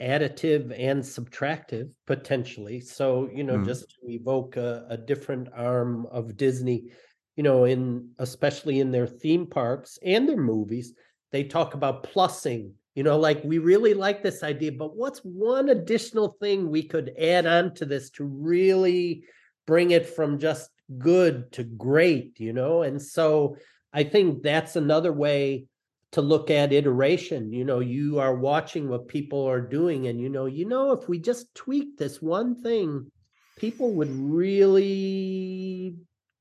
[0.01, 2.81] additive and subtractive potentially.
[2.81, 3.65] So, you know, mm.
[3.65, 6.91] just to evoke a, a, different arm of Disney,
[7.35, 10.93] you know, in especially in their theme parks and their movies,
[11.35, 12.71] they talk about plussing.
[12.95, 17.13] You know, like we really like this idea, but what's one additional thing we could
[17.19, 19.25] add on to this to really
[19.67, 22.83] bring it from just good to great, you know?
[22.83, 23.57] And so
[23.91, 25.65] I think that's another way
[26.11, 30.29] to look at iteration you know you are watching what people are doing and you
[30.29, 33.11] know you know if we just tweak this one thing
[33.57, 35.97] people would really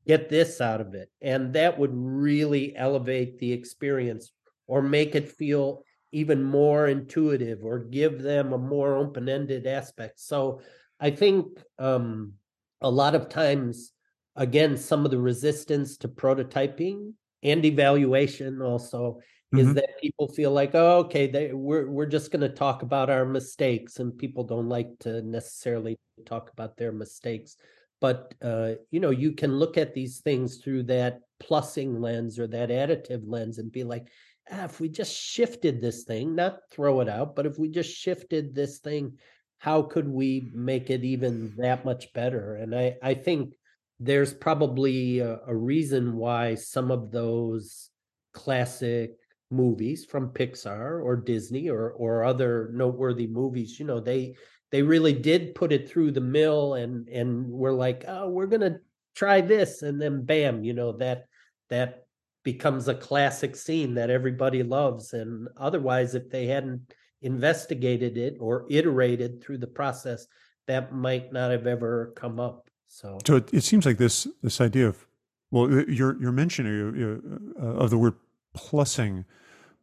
[0.07, 4.31] get this out of it and that would really elevate the experience
[4.67, 10.61] or make it feel even more intuitive or give them a more open-ended aspect so
[11.01, 11.47] i think
[11.79, 12.33] um,
[12.81, 13.93] a lot of times
[14.37, 17.13] again some of the resistance to prototyping
[17.45, 19.21] and evaluation also
[19.55, 19.69] mm-hmm.
[19.69, 23.11] is that people feel like, oh, okay, they, we're we're just going to talk about
[23.11, 27.57] our mistakes, and people don't like to necessarily talk about their mistakes.
[28.01, 32.47] But uh, you know, you can look at these things through that plussing lens or
[32.49, 34.09] that additive lens, and be like,
[34.51, 37.95] ah, if we just shifted this thing, not throw it out, but if we just
[37.95, 39.19] shifted this thing,
[39.59, 42.57] how could we make it even that much better?
[42.57, 43.55] And I I think
[44.01, 47.91] there's probably a, a, reason why some of those
[48.33, 49.13] classic
[49.51, 54.35] movies from Pixar or Disney or or other noteworthy movies, you know, they
[54.71, 58.81] they really did put it through the mill and and we're like, oh, we're gonna
[59.15, 61.27] try this, and then bam, you know, that
[61.71, 62.04] that
[62.45, 65.13] becomes a classic scene that everybody loves.
[65.15, 70.27] And otherwise, if they hadn't investigated it or iterated through the process,
[70.67, 72.71] that might not have ever come up.
[72.87, 75.07] So, so it, it seems like this this idea of
[75.51, 77.23] well, your your mention
[77.61, 78.15] uh, of the word
[78.57, 79.25] plussing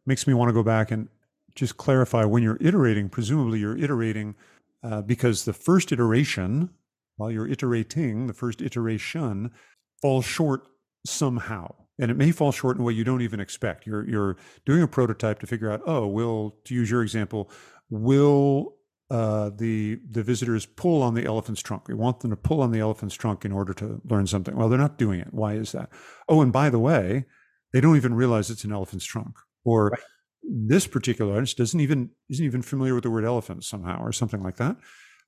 [0.06, 1.08] makes me want to go back and
[1.54, 4.34] just clarify when you're iterating, presumably you're iterating
[4.82, 6.70] uh, because the first iteration,
[7.16, 9.50] while you're iterating, the first iteration
[10.00, 10.66] falls short
[11.04, 11.74] somehow.
[12.02, 13.86] And it may fall short in a way you don't even expect.
[13.86, 14.36] You're you're
[14.66, 17.50] doing a prototype to figure out, oh, will to use your example,
[17.88, 18.74] will
[19.10, 21.88] uh, the the visitors pull on the elephant's trunk?
[21.88, 24.56] We want them to pull on the elephant's trunk in order to learn something.
[24.56, 25.28] Well, they're not doing it.
[25.30, 25.90] Why is that?
[26.28, 27.24] Oh, and by the way,
[27.72, 30.00] they don't even realize it's an elephant's trunk or right.
[30.42, 34.42] this particular artist doesn't even isn't even familiar with the word elephant somehow or something
[34.42, 34.76] like that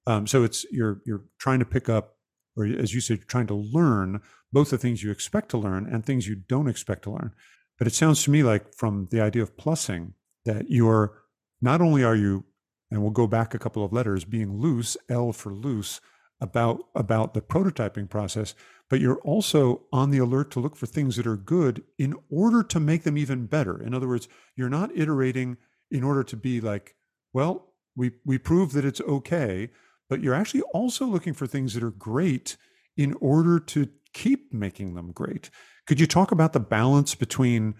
[0.07, 2.17] um, so it's you're you're trying to pick up
[2.57, 4.21] or as you said trying to learn
[4.53, 7.33] both the things you expect to learn and things you don't expect to learn
[7.79, 10.13] but it sounds to me like from the idea of plussing
[10.45, 11.23] that you're
[11.61, 12.45] not only are you
[12.91, 16.01] and we'll go back a couple of letters being loose l for loose
[16.41, 18.55] about about the prototyping process
[18.91, 22.63] but you're also on the alert to look for things that are good in order
[22.63, 23.83] to make them even better.
[23.83, 25.57] In other words, you're not iterating
[25.91, 26.95] in order to be like,
[27.33, 29.71] well, we we prove that it's okay,
[30.09, 32.57] but you're actually also looking for things that are great
[32.97, 35.51] in order to keep making them great.
[35.87, 37.75] Could you talk about the balance between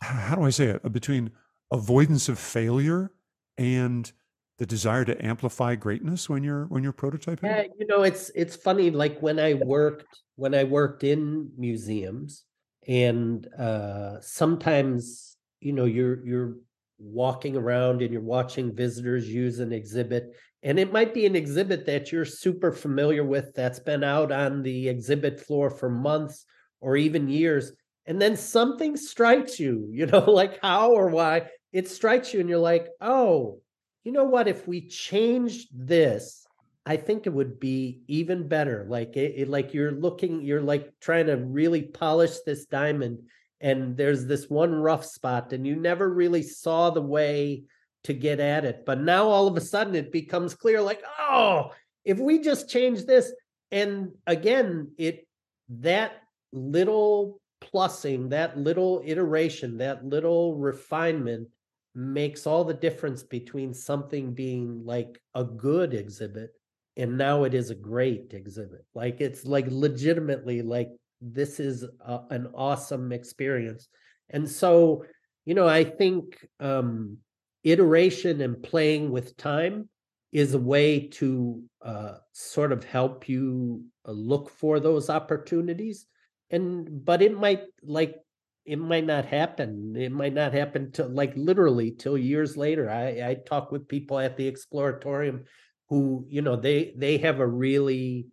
[0.00, 0.92] how do I say it?
[0.92, 1.30] Between
[1.70, 3.10] avoidance of failure
[3.56, 4.10] and
[4.58, 7.42] the desire to amplify greatness when you're when you're prototyping?
[7.42, 8.90] Yeah, you know, it's it's funny.
[8.90, 10.06] Like when I worked
[10.36, 12.44] when I worked in museums,
[12.86, 16.56] and uh, sometimes you know you're you're
[16.98, 21.86] walking around and you're watching visitors use an exhibit, and it might be an exhibit
[21.86, 26.46] that you're super familiar with that's been out on the exhibit floor for months
[26.80, 27.72] or even years,
[28.06, 29.88] and then something strikes you.
[29.92, 33.60] You know, like how or why it strikes you, and you're like, oh
[34.04, 34.46] you know what?
[34.46, 36.46] If we changed this,
[36.86, 38.86] I think it would be even better.
[38.88, 43.20] Like it, it, like you're looking, you're like trying to really polish this diamond,
[43.60, 47.64] and there's this one rough spot, and you never really saw the way
[48.04, 48.84] to get at it.
[48.86, 51.72] But now all of a sudden it becomes clear, like, oh,
[52.04, 53.32] if we just change this,
[53.70, 55.26] and again, it
[55.68, 56.12] that
[56.52, 61.48] little plussing, that little iteration, that little refinement
[61.94, 66.50] makes all the difference between something being like a good exhibit
[66.96, 70.90] and now it is a great exhibit like it's like legitimately like
[71.20, 73.88] this is a, an awesome experience
[74.30, 75.04] and so
[75.44, 77.16] you know i think um
[77.64, 79.88] iteration and playing with time
[80.32, 86.06] is a way to uh, sort of help you uh, look for those opportunities
[86.50, 88.16] and but it might like
[88.64, 89.94] it might not happen.
[89.96, 92.88] It might not happen to like literally till years later.
[92.88, 95.44] I, I talk with people at the exploratorium
[95.90, 98.26] who, you know, they they have a really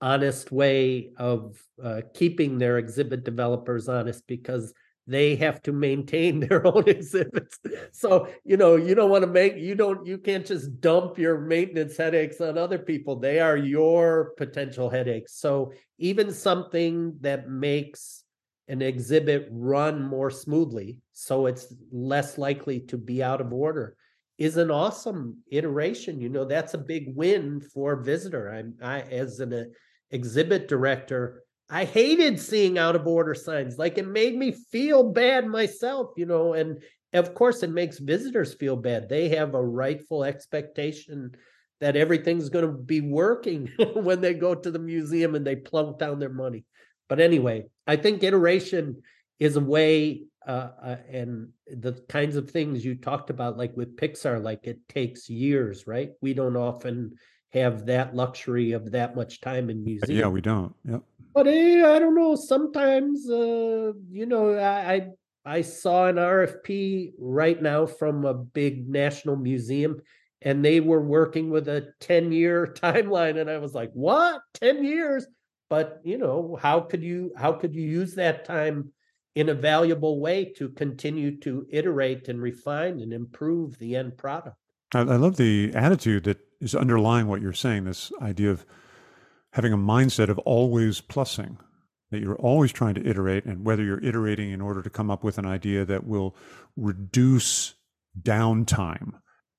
[0.00, 4.72] honest way of uh, keeping their exhibit developers honest because
[5.06, 7.58] they have to maintain their own exhibits.
[7.92, 11.38] So, you know, you don't want to make you don't you can't just dump your
[11.38, 13.16] maintenance headaches on other people.
[13.16, 15.34] They are your potential headaches.
[15.34, 18.24] So, even something that makes
[18.68, 23.94] an exhibit run more smoothly so it's less likely to be out of order
[24.38, 29.02] is an awesome iteration you know that's a big win for a visitor i'm i
[29.02, 29.64] as an uh,
[30.10, 35.46] exhibit director i hated seeing out of order signs like it made me feel bad
[35.46, 40.24] myself you know and of course it makes visitors feel bad they have a rightful
[40.24, 41.30] expectation
[41.80, 45.98] that everything's going to be working when they go to the museum and they plunk
[45.98, 46.64] down their money
[47.08, 49.02] but anyway, I think iteration
[49.38, 53.96] is a way, uh, uh, and the kinds of things you talked about, like with
[53.96, 56.10] Pixar, like it takes years, right?
[56.20, 57.14] We don't often
[57.52, 60.18] have that luxury of that much time in museums.
[60.18, 60.74] Yeah, we don't.
[60.84, 61.02] Yep.
[61.34, 62.36] But eh, I don't know.
[62.36, 65.08] Sometimes, uh, you know, I, I
[65.44, 70.00] I saw an RFP right now from a big national museum,
[70.40, 73.40] and they were working with a 10 year timeline.
[73.40, 74.40] And I was like, what?
[74.54, 75.26] 10 years?
[75.74, 78.92] but you know how could you how could you use that time
[79.34, 84.56] in a valuable way to continue to iterate and refine and improve the end product
[84.94, 88.64] I, I love the attitude that is underlying what you're saying this idea of
[89.54, 91.56] having a mindset of always plussing
[92.10, 95.24] that you're always trying to iterate and whether you're iterating in order to come up
[95.24, 96.36] with an idea that will
[96.76, 97.74] reduce
[98.20, 99.12] downtime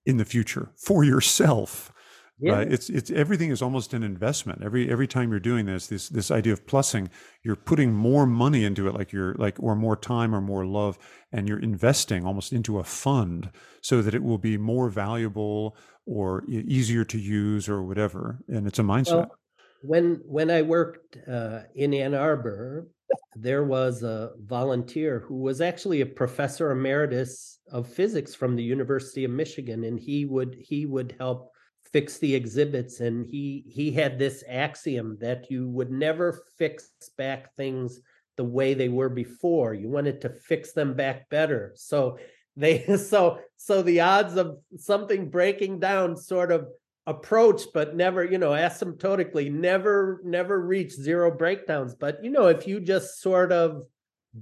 [0.06, 1.92] in the future for yourself
[2.36, 2.54] uh, yeah.
[2.54, 2.72] Right?
[2.74, 4.62] It's it's everything is almost an investment.
[4.62, 7.08] Every every time you're doing this, this this idea of plussing,
[7.44, 10.98] you're putting more money into it, like you're like or more time or more love,
[11.32, 16.44] and you're investing almost into a fund so that it will be more valuable or
[16.48, 18.44] easier to use or whatever.
[18.50, 19.16] And it's a mindset.
[19.16, 19.38] Well,
[19.86, 22.88] when when I worked uh, in Ann Arbor,
[23.36, 29.24] there was a volunteer who was actually a professor emeritus of physics from the University
[29.24, 31.52] of Michigan, and he would he would help
[31.92, 37.56] fix the exhibits and he he had this axiom that you would never fix back
[37.56, 38.02] things
[38.38, 39.74] the way they were before.
[39.74, 41.72] You wanted to fix them back better.
[41.76, 42.18] So
[42.58, 46.68] they so so the odds of something breaking down sort of
[47.08, 52.68] approach but never you know asymptotically never never reach zero breakdowns but you know if
[52.68, 53.84] you just sort of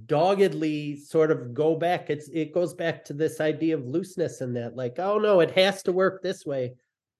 [0.06, 4.56] doggedly sort of go back it's it goes back to this idea of looseness and
[4.56, 6.72] that like oh no it has to work this way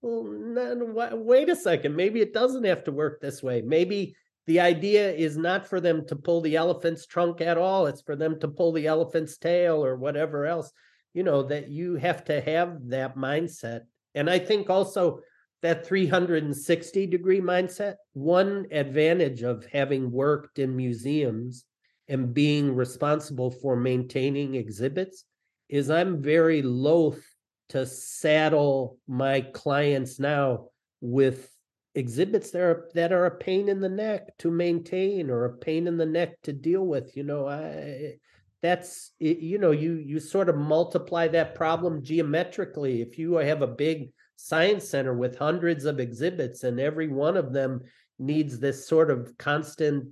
[0.05, 1.97] well, wait a second.
[1.97, 3.63] Maybe it doesn't have to work this way.
[3.63, 4.15] Maybe
[4.47, 7.87] the idea is not for them to pull the elephant's trunk at all.
[7.87, 10.71] It's for them to pull the elephant's tail or whatever else.
[11.15, 13.83] You know, that you have to have that mindset.
[14.15, 15.21] And I think also
[15.65, 17.95] that 360 degree mindset.
[18.13, 21.65] One advantage of having worked in museums
[22.07, 25.25] and being responsible for maintaining exhibits
[25.71, 27.25] is I'm very loath
[27.71, 30.67] to saddle my clients now
[31.01, 31.51] with
[31.95, 35.87] exhibits that are that are a pain in the neck to maintain or a pain
[35.87, 38.15] in the neck to deal with you know i
[38.63, 43.67] that's you know you you sort of multiply that problem geometrically if you have a
[43.67, 47.81] big science center with hundreds of exhibits and every one of them
[48.19, 50.07] needs this sort of constant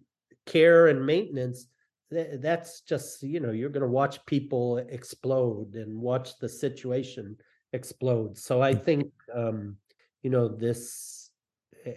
[0.46, 1.66] care and maintenance
[2.10, 7.36] that's just you know you're going to watch people explode and watch the situation
[7.72, 8.36] explode.
[8.36, 9.76] So i think um
[10.22, 11.30] you know this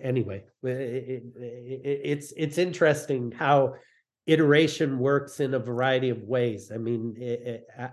[0.01, 3.75] anyway it, it, it, it's it's interesting how
[4.25, 6.71] iteration works in a variety of ways.
[6.73, 7.15] I mean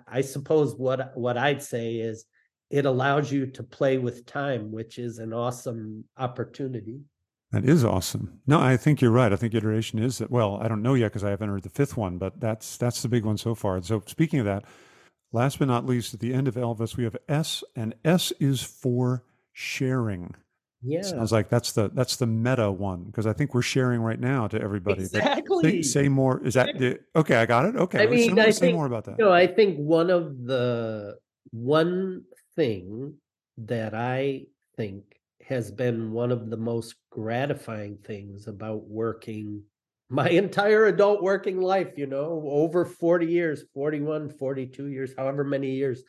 [0.07, 2.25] i suppose what what i'd say is
[2.73, 7.01] it allows you to play with time which is an awesome opportunity
[7.53, 8.41] that is awesome.
[8.47, 9.31] No, I think you're right.
[9.31, 10.31] I think iteration is that.
[10.31, 10.59] well.
[10.63, 13.09] I don't know yet because I haven't heard the fifth one, but that's that's the
[13.09, 13.81] big one so far.
[13.83, 14.65] So speaking of that,
[15.33, 18.63] last but not least, at the end of Elvis, we have S, and S is
[18.63, 20.35] for sharing.
[20.83, 24.19] Yeah, sounds like that's the that's the meta one because I think we're sharing right
[24.19, 25.03] now to everybody.
[25.03, 25.83] Exactly.
[25.83, 26.43] Say, say, more.
[26.43, 27.37] Is that the, okay?
[27.37, 27.77] I got it.
[27.77, 28.03] Okay.
[28.03, 29.19] I mean, say, I say think, more about that.
[29.19, 31.19] You know, I think one of the
[31.51, 32.25] one
[32.57, 33.15] thing
[33.59, 34.47] that I
[34.77, 35.05] think
[35.47, 39.63] has been one of the most gratifying things about working
[40.13, 45.71] my entire adult working life, you know, over 40 years, 41, 42 years, however many
[45.71, 46.03] years,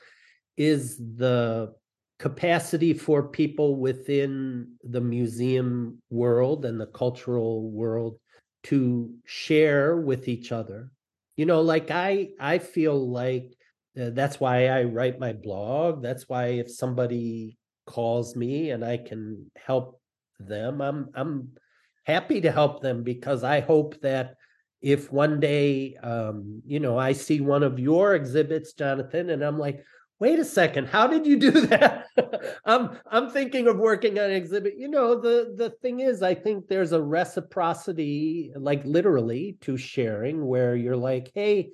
[0.57, 1.73] is the
[2.19, 8.17] capacity for people within the museum world and the cultural world
[8.63, 10.91] to share with each other.
[11.37, 13.55] You know, like I I feel like
[13.99, 16.01] uh, that's why I write my blog.
[16.01, 19.99] That's why if somebody calls me and I can help
[20.39, 21.49] them, I'm I'm
[22.03, 24.35] happy to help them because I hope that
[24.81, 29.59] if one day um, you know I see one of your exhibits, Jonathan, and I'm
[29.59, 29.83] like,
[30.19, 32.07] wait a second, how did you do that?
[32.65, 34.75] I'm I'm thinking of working on an exhibit.
[34.77, 40.45] You know, the the thing is, I think there's a reciprocity, like literally, to sharing
[40.45, 41.69] where you're like, hey,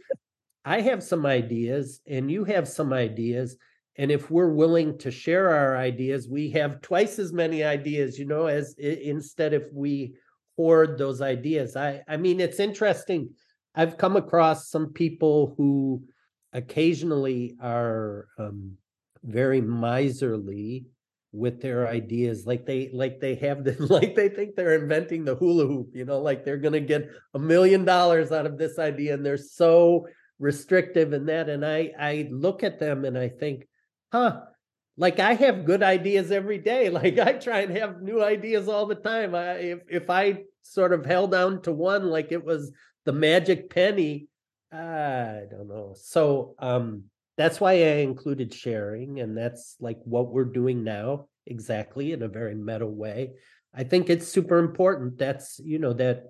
[0.65, 3.57] I have some ideas and you have some ideas
[3.97, 8.25] and if we're willing to share our ideas we have twice as many ideas you
[8.25, 10.15] know as instead if we
[10.59, 11.77] hoard those ideas.
[11.77, 13.29] I i mean it's interesting.
[13.75, 16.03] I've come across some people who
[16.51, 18.73] occasionally are um,
[19.23, 20.87] very miserly
[21.31, 25.35] with their ideas like they like they have the like they think they're inventing the
[25.35, 28.79] hula hoop you know like they're going to get a million dollars out of this
[28.79, 30.07] idea and they're so
[30.39, 33.67] restrictive in that and i i look at them and i think
[34.11, 34.41] huh,
[34.99, 36.89] like I have good ideas every day.
[36.99, 39.33] Like I try and have new ideas all the time.
[39.33, 42.71] I, if if I sort of held on to one like it was
[43.05, 44.27] the magic penny,
[44.71, 45.95] I don't know.
[45.97, 47.05] So um
[47.37, 52.27] that's why I included sharing, and that's like what we're doing now, exactly in a
[52.27, 53.31] very meta way.
[53.73, 55.17] I think it's super important.
[55.17, 56.25] That's you know that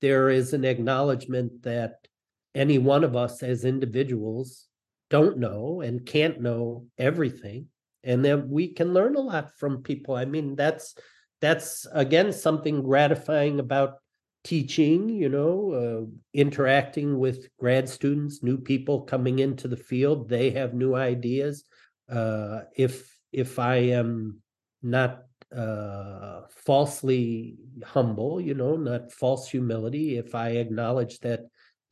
[0.00, 2.08] there is an acknowledgement that
[2.54, 4.68] any one of us as individuals
[5.10, 7.66] don't know and can't know everything
[8.04, 10.14] and then we can learn a lot from people.
[10.14, 10.94] I mean that's
[11.40, 13.96] that's again something gratifying about
[14.44, 20.28] teaching you know uh, interacting with grad students new people coming into the field.
[20.28, 21.64] They have new ideas.
[22.10, 24.38] Uh, if if i am
[24.82, 25.22] not
[25.56, 31.40] uh, falsely humble you know not false humility if i acknowledge that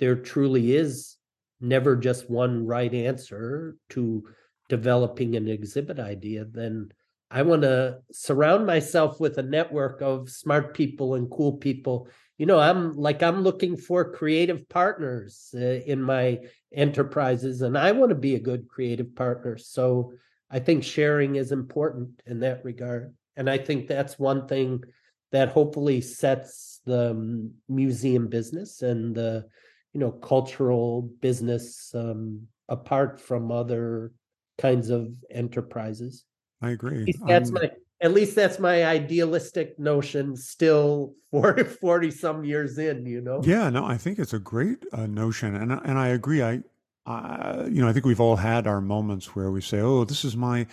[0.02, 1.16] there truly is
[1.60, 4.24] never just one right answer to
[4.68, 6.90] developing an exhibit idea, then
[7.30, 12.08] I want to surround myself with a network of smart people and cool people.
[12.36, 16.40] You know, I'm like, I'm looking for creative partners uh, in my
[16.74, 19.56] enterprises, and I want to be a good creative partner.
[19.56, 20.14] So
[20.50, 23.14] I think sharing is important in that regard.
[23.36, 24.82] And I think that's one thing
[25.30, 29.46] that hopefully sets the museum business and the
[29.92, 34.12] you know cultural business um, apart from other
[34.58, 36.24] kinds of enterprises.
[36.60, 37.12] I agree.
[37.26, 37.70] That's my
[38.02, 43.70] at least that's my idealistic notion still 40, 40 some years in you know yeah
[43.70, 46.62] no i think it's a great uh, notion and and i agree I,
[47.06, 50.24] I you know i think we've all had our moments where we say oh this
[50.24, 50.66] is my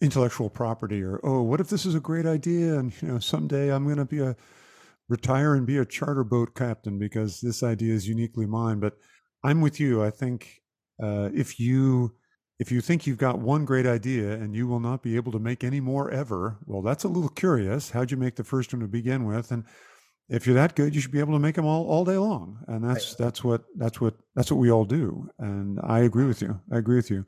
[0.00, 3.72] intellectual property or oh what if this is a great idea and you know someday
[3.72, 4.36] i'm going to be a
[5.08, 8.80] retire and be a charter boat captain because this idea is uniquely mine.
[8.80, 8.94] But
[9.44, 10.02] I'm with you.
[10.02, 10.62] I think
[11.02, 12.14] uh, if you
[12.58, 15.40] if you think you've got one great idea and you will not be able to
[15.40, 17.90] make any more ever, well, that's a little curious.
[17.90, 19.50] How'd you make the first one to begin with?
[19.50, 19.64] And
[20.28, 22.58] if you're that good, you should be able to make them all all day long.
[22.68, 23.18] And that's right.
[23.18, 25.28] that's what that's what that's what we all do.
[25.38, 26.60] And I agree with you.
[26.70, 27.26] I agree with you.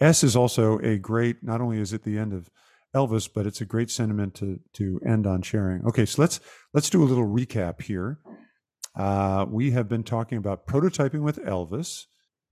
[0.00, 1.42] S is also a great.
[1.42, 2.48] Not only is it the end of
[2.94, 5.84] Elvis, but it's a great sentiment to to end on sharing.
[5.86, 6.40] Okay, so let's
[6.72, 8.18] let's do a little recap here.
[8.96, 12.04] Uh, we have been talking about prototyping with Elvis.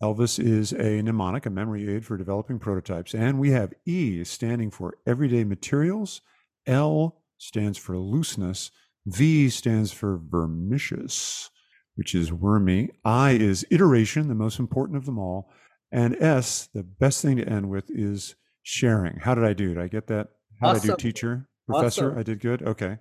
[0.02, 4.70] Elvis is a mnemonic, a memory aid for developing prototypes, and we have E standing
[4.70, 6.20] for everyday materials.
[6.66, 8.70] L stands for looseness.
[9.06, 11.50] V stands for vermicious,
[11.94, 12.90] which is wormy.
[13.04, 15.50] I is iteration, the most important of them all.
[15.92, 19.18] And S, the best thing to end with, is sharing.
[19.20, 19.74] How did I do?
[19.74, 20.30] Did I get that?
[20.60, 20.80] How awesome.
[20.80, 21.48] did I do, teacher?
[21.68, 22.08] Professor?
[22.08, 22.18] Awesome.
[22.18, 22.62] I did good?
[22.62, 22.98] Okay.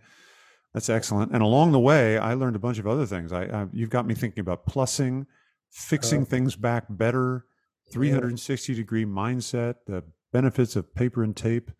[0.73, 1.31] That's excellent.
[1.31, 3.31] And along the way, I learned a bunch of other things.
[3.31, 5.25] I, I you've got me thinking about plussing,
[5.71, 7.45] fixing uh, things back better,
[7.91, 11.71] 360 degree mindset, the benefits of paper and tape,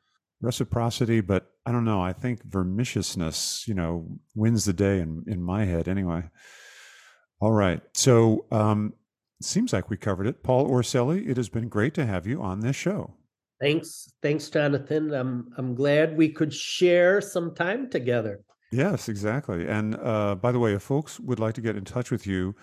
[0.42, 2.02] reciprocity, but I don't know.
[2.02, 6.24] I think vermiciousness, you know, wins the day in, in my head anyway.
[7.40, 7.82] All right.
[7.94, 8.94] So um,
[9.42, 10.44] seems like we covered it.
[10.44, 13.16] Paul Orselli, it has been great to have you on this show.
[13.64, 14.12] Thanks.
[14.22, 15.14] Thanks, Jonathan.
[15.14, 18.42] I'm I'm glad we could share some time together.
[18.74, 19.68] Yes, exactly.
[19.68, 22.56] And uh, by the way, if folks would like to get in touch with you,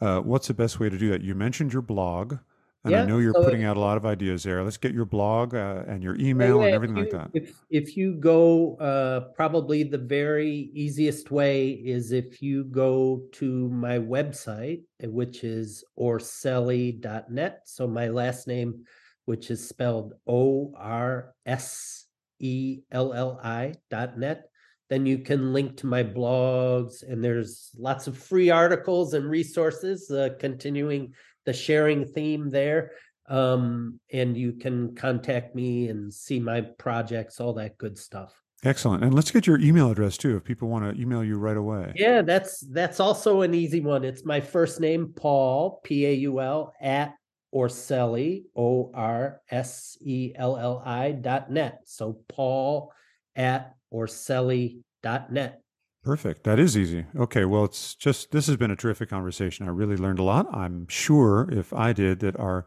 [0.00, 1.22] uh, what's the best way to do that?
[1.22, 2.38] You mentioned your blog.
[2.84, 4.64] And yeah, I know you're so putting out a lot of ideas there.
[4.64, 7.30] Let's get your blog uh, and your email and everything you, like that.
[7.32, 13.68] If if you go, uh, probably the very easiest way is if you go to
[13.68, 17.60] my website, uh, which is orselli.net.
[17.66, 18.84] So my last name,
[19.24, 22.06] which is spelled O R S
[22.40, 24.44] E L L I dot net.
[24.90, 30.10] Then you can link to my blogs, and there's lots of free articles and resources
[30.10, 31.14] uh, continuing
[31.46, 32.92] the sharing theme there.
[33.28, 38.34] Um, and you can contact me and see my projects, all that good stuff.
[38.64, 39.02] Excellent.
[39.02, 41.92] And let's get your email address too if people want to email you right away.
[41.96, 44.04] Yeah, that's that's also an easy one.
[44.04, 47.14] It's my first name, Paul, P A U L, at
[47.54, 51.80] Orselli, O R S E L L I dot net.
[51.84, 52.92] So Paul
[53.36, 55.60] at Orselli dot net.
[56.02, 56.42] Perfect.
[56.44, 57.06] That is easy.
[57.16, 57.44] Okay.
[57.44, 59.68] Well, it's just, this has been a terrific conversation.
[59.68, 60.52] I really learned a lot.
[60.52, 62.66] I'm sure if I did, that our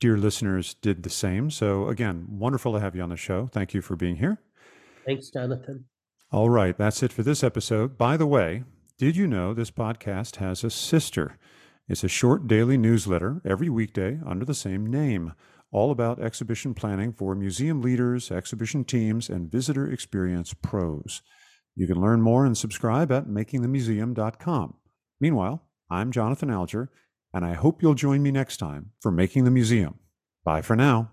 [0.00, 1.48] dear listeners did the same.
[1.48, 3.46] So, again, wonderful to have you on the show.
[3.52, 4.40] Thank you for being here.
[5.06, 5.84] Thanks, Jonathan.
[6.32, 6.76] All right.
[6.76, 7.96] That's it for this episode.
[7.96, 8.64] By the way,
[8.98, 11.38] did you know this podcast has a sister?
[11.88, 15.32] It's a short daily newsletter every weekday under the same name,
[15.72, 21.22] all about exhibition planning for museum leaders, exhibition teams, and visitor experience pros.
[21.74, 24.74] You can learn more and subscribe at makingthemuseum.com.
[25.20, 26.90] Meanwhile, I'm Jonathan Alger,
[27.32, 29.98] and I hope you'll join me next time for Making the Museum.
[30.44, 31.12] Bye for now.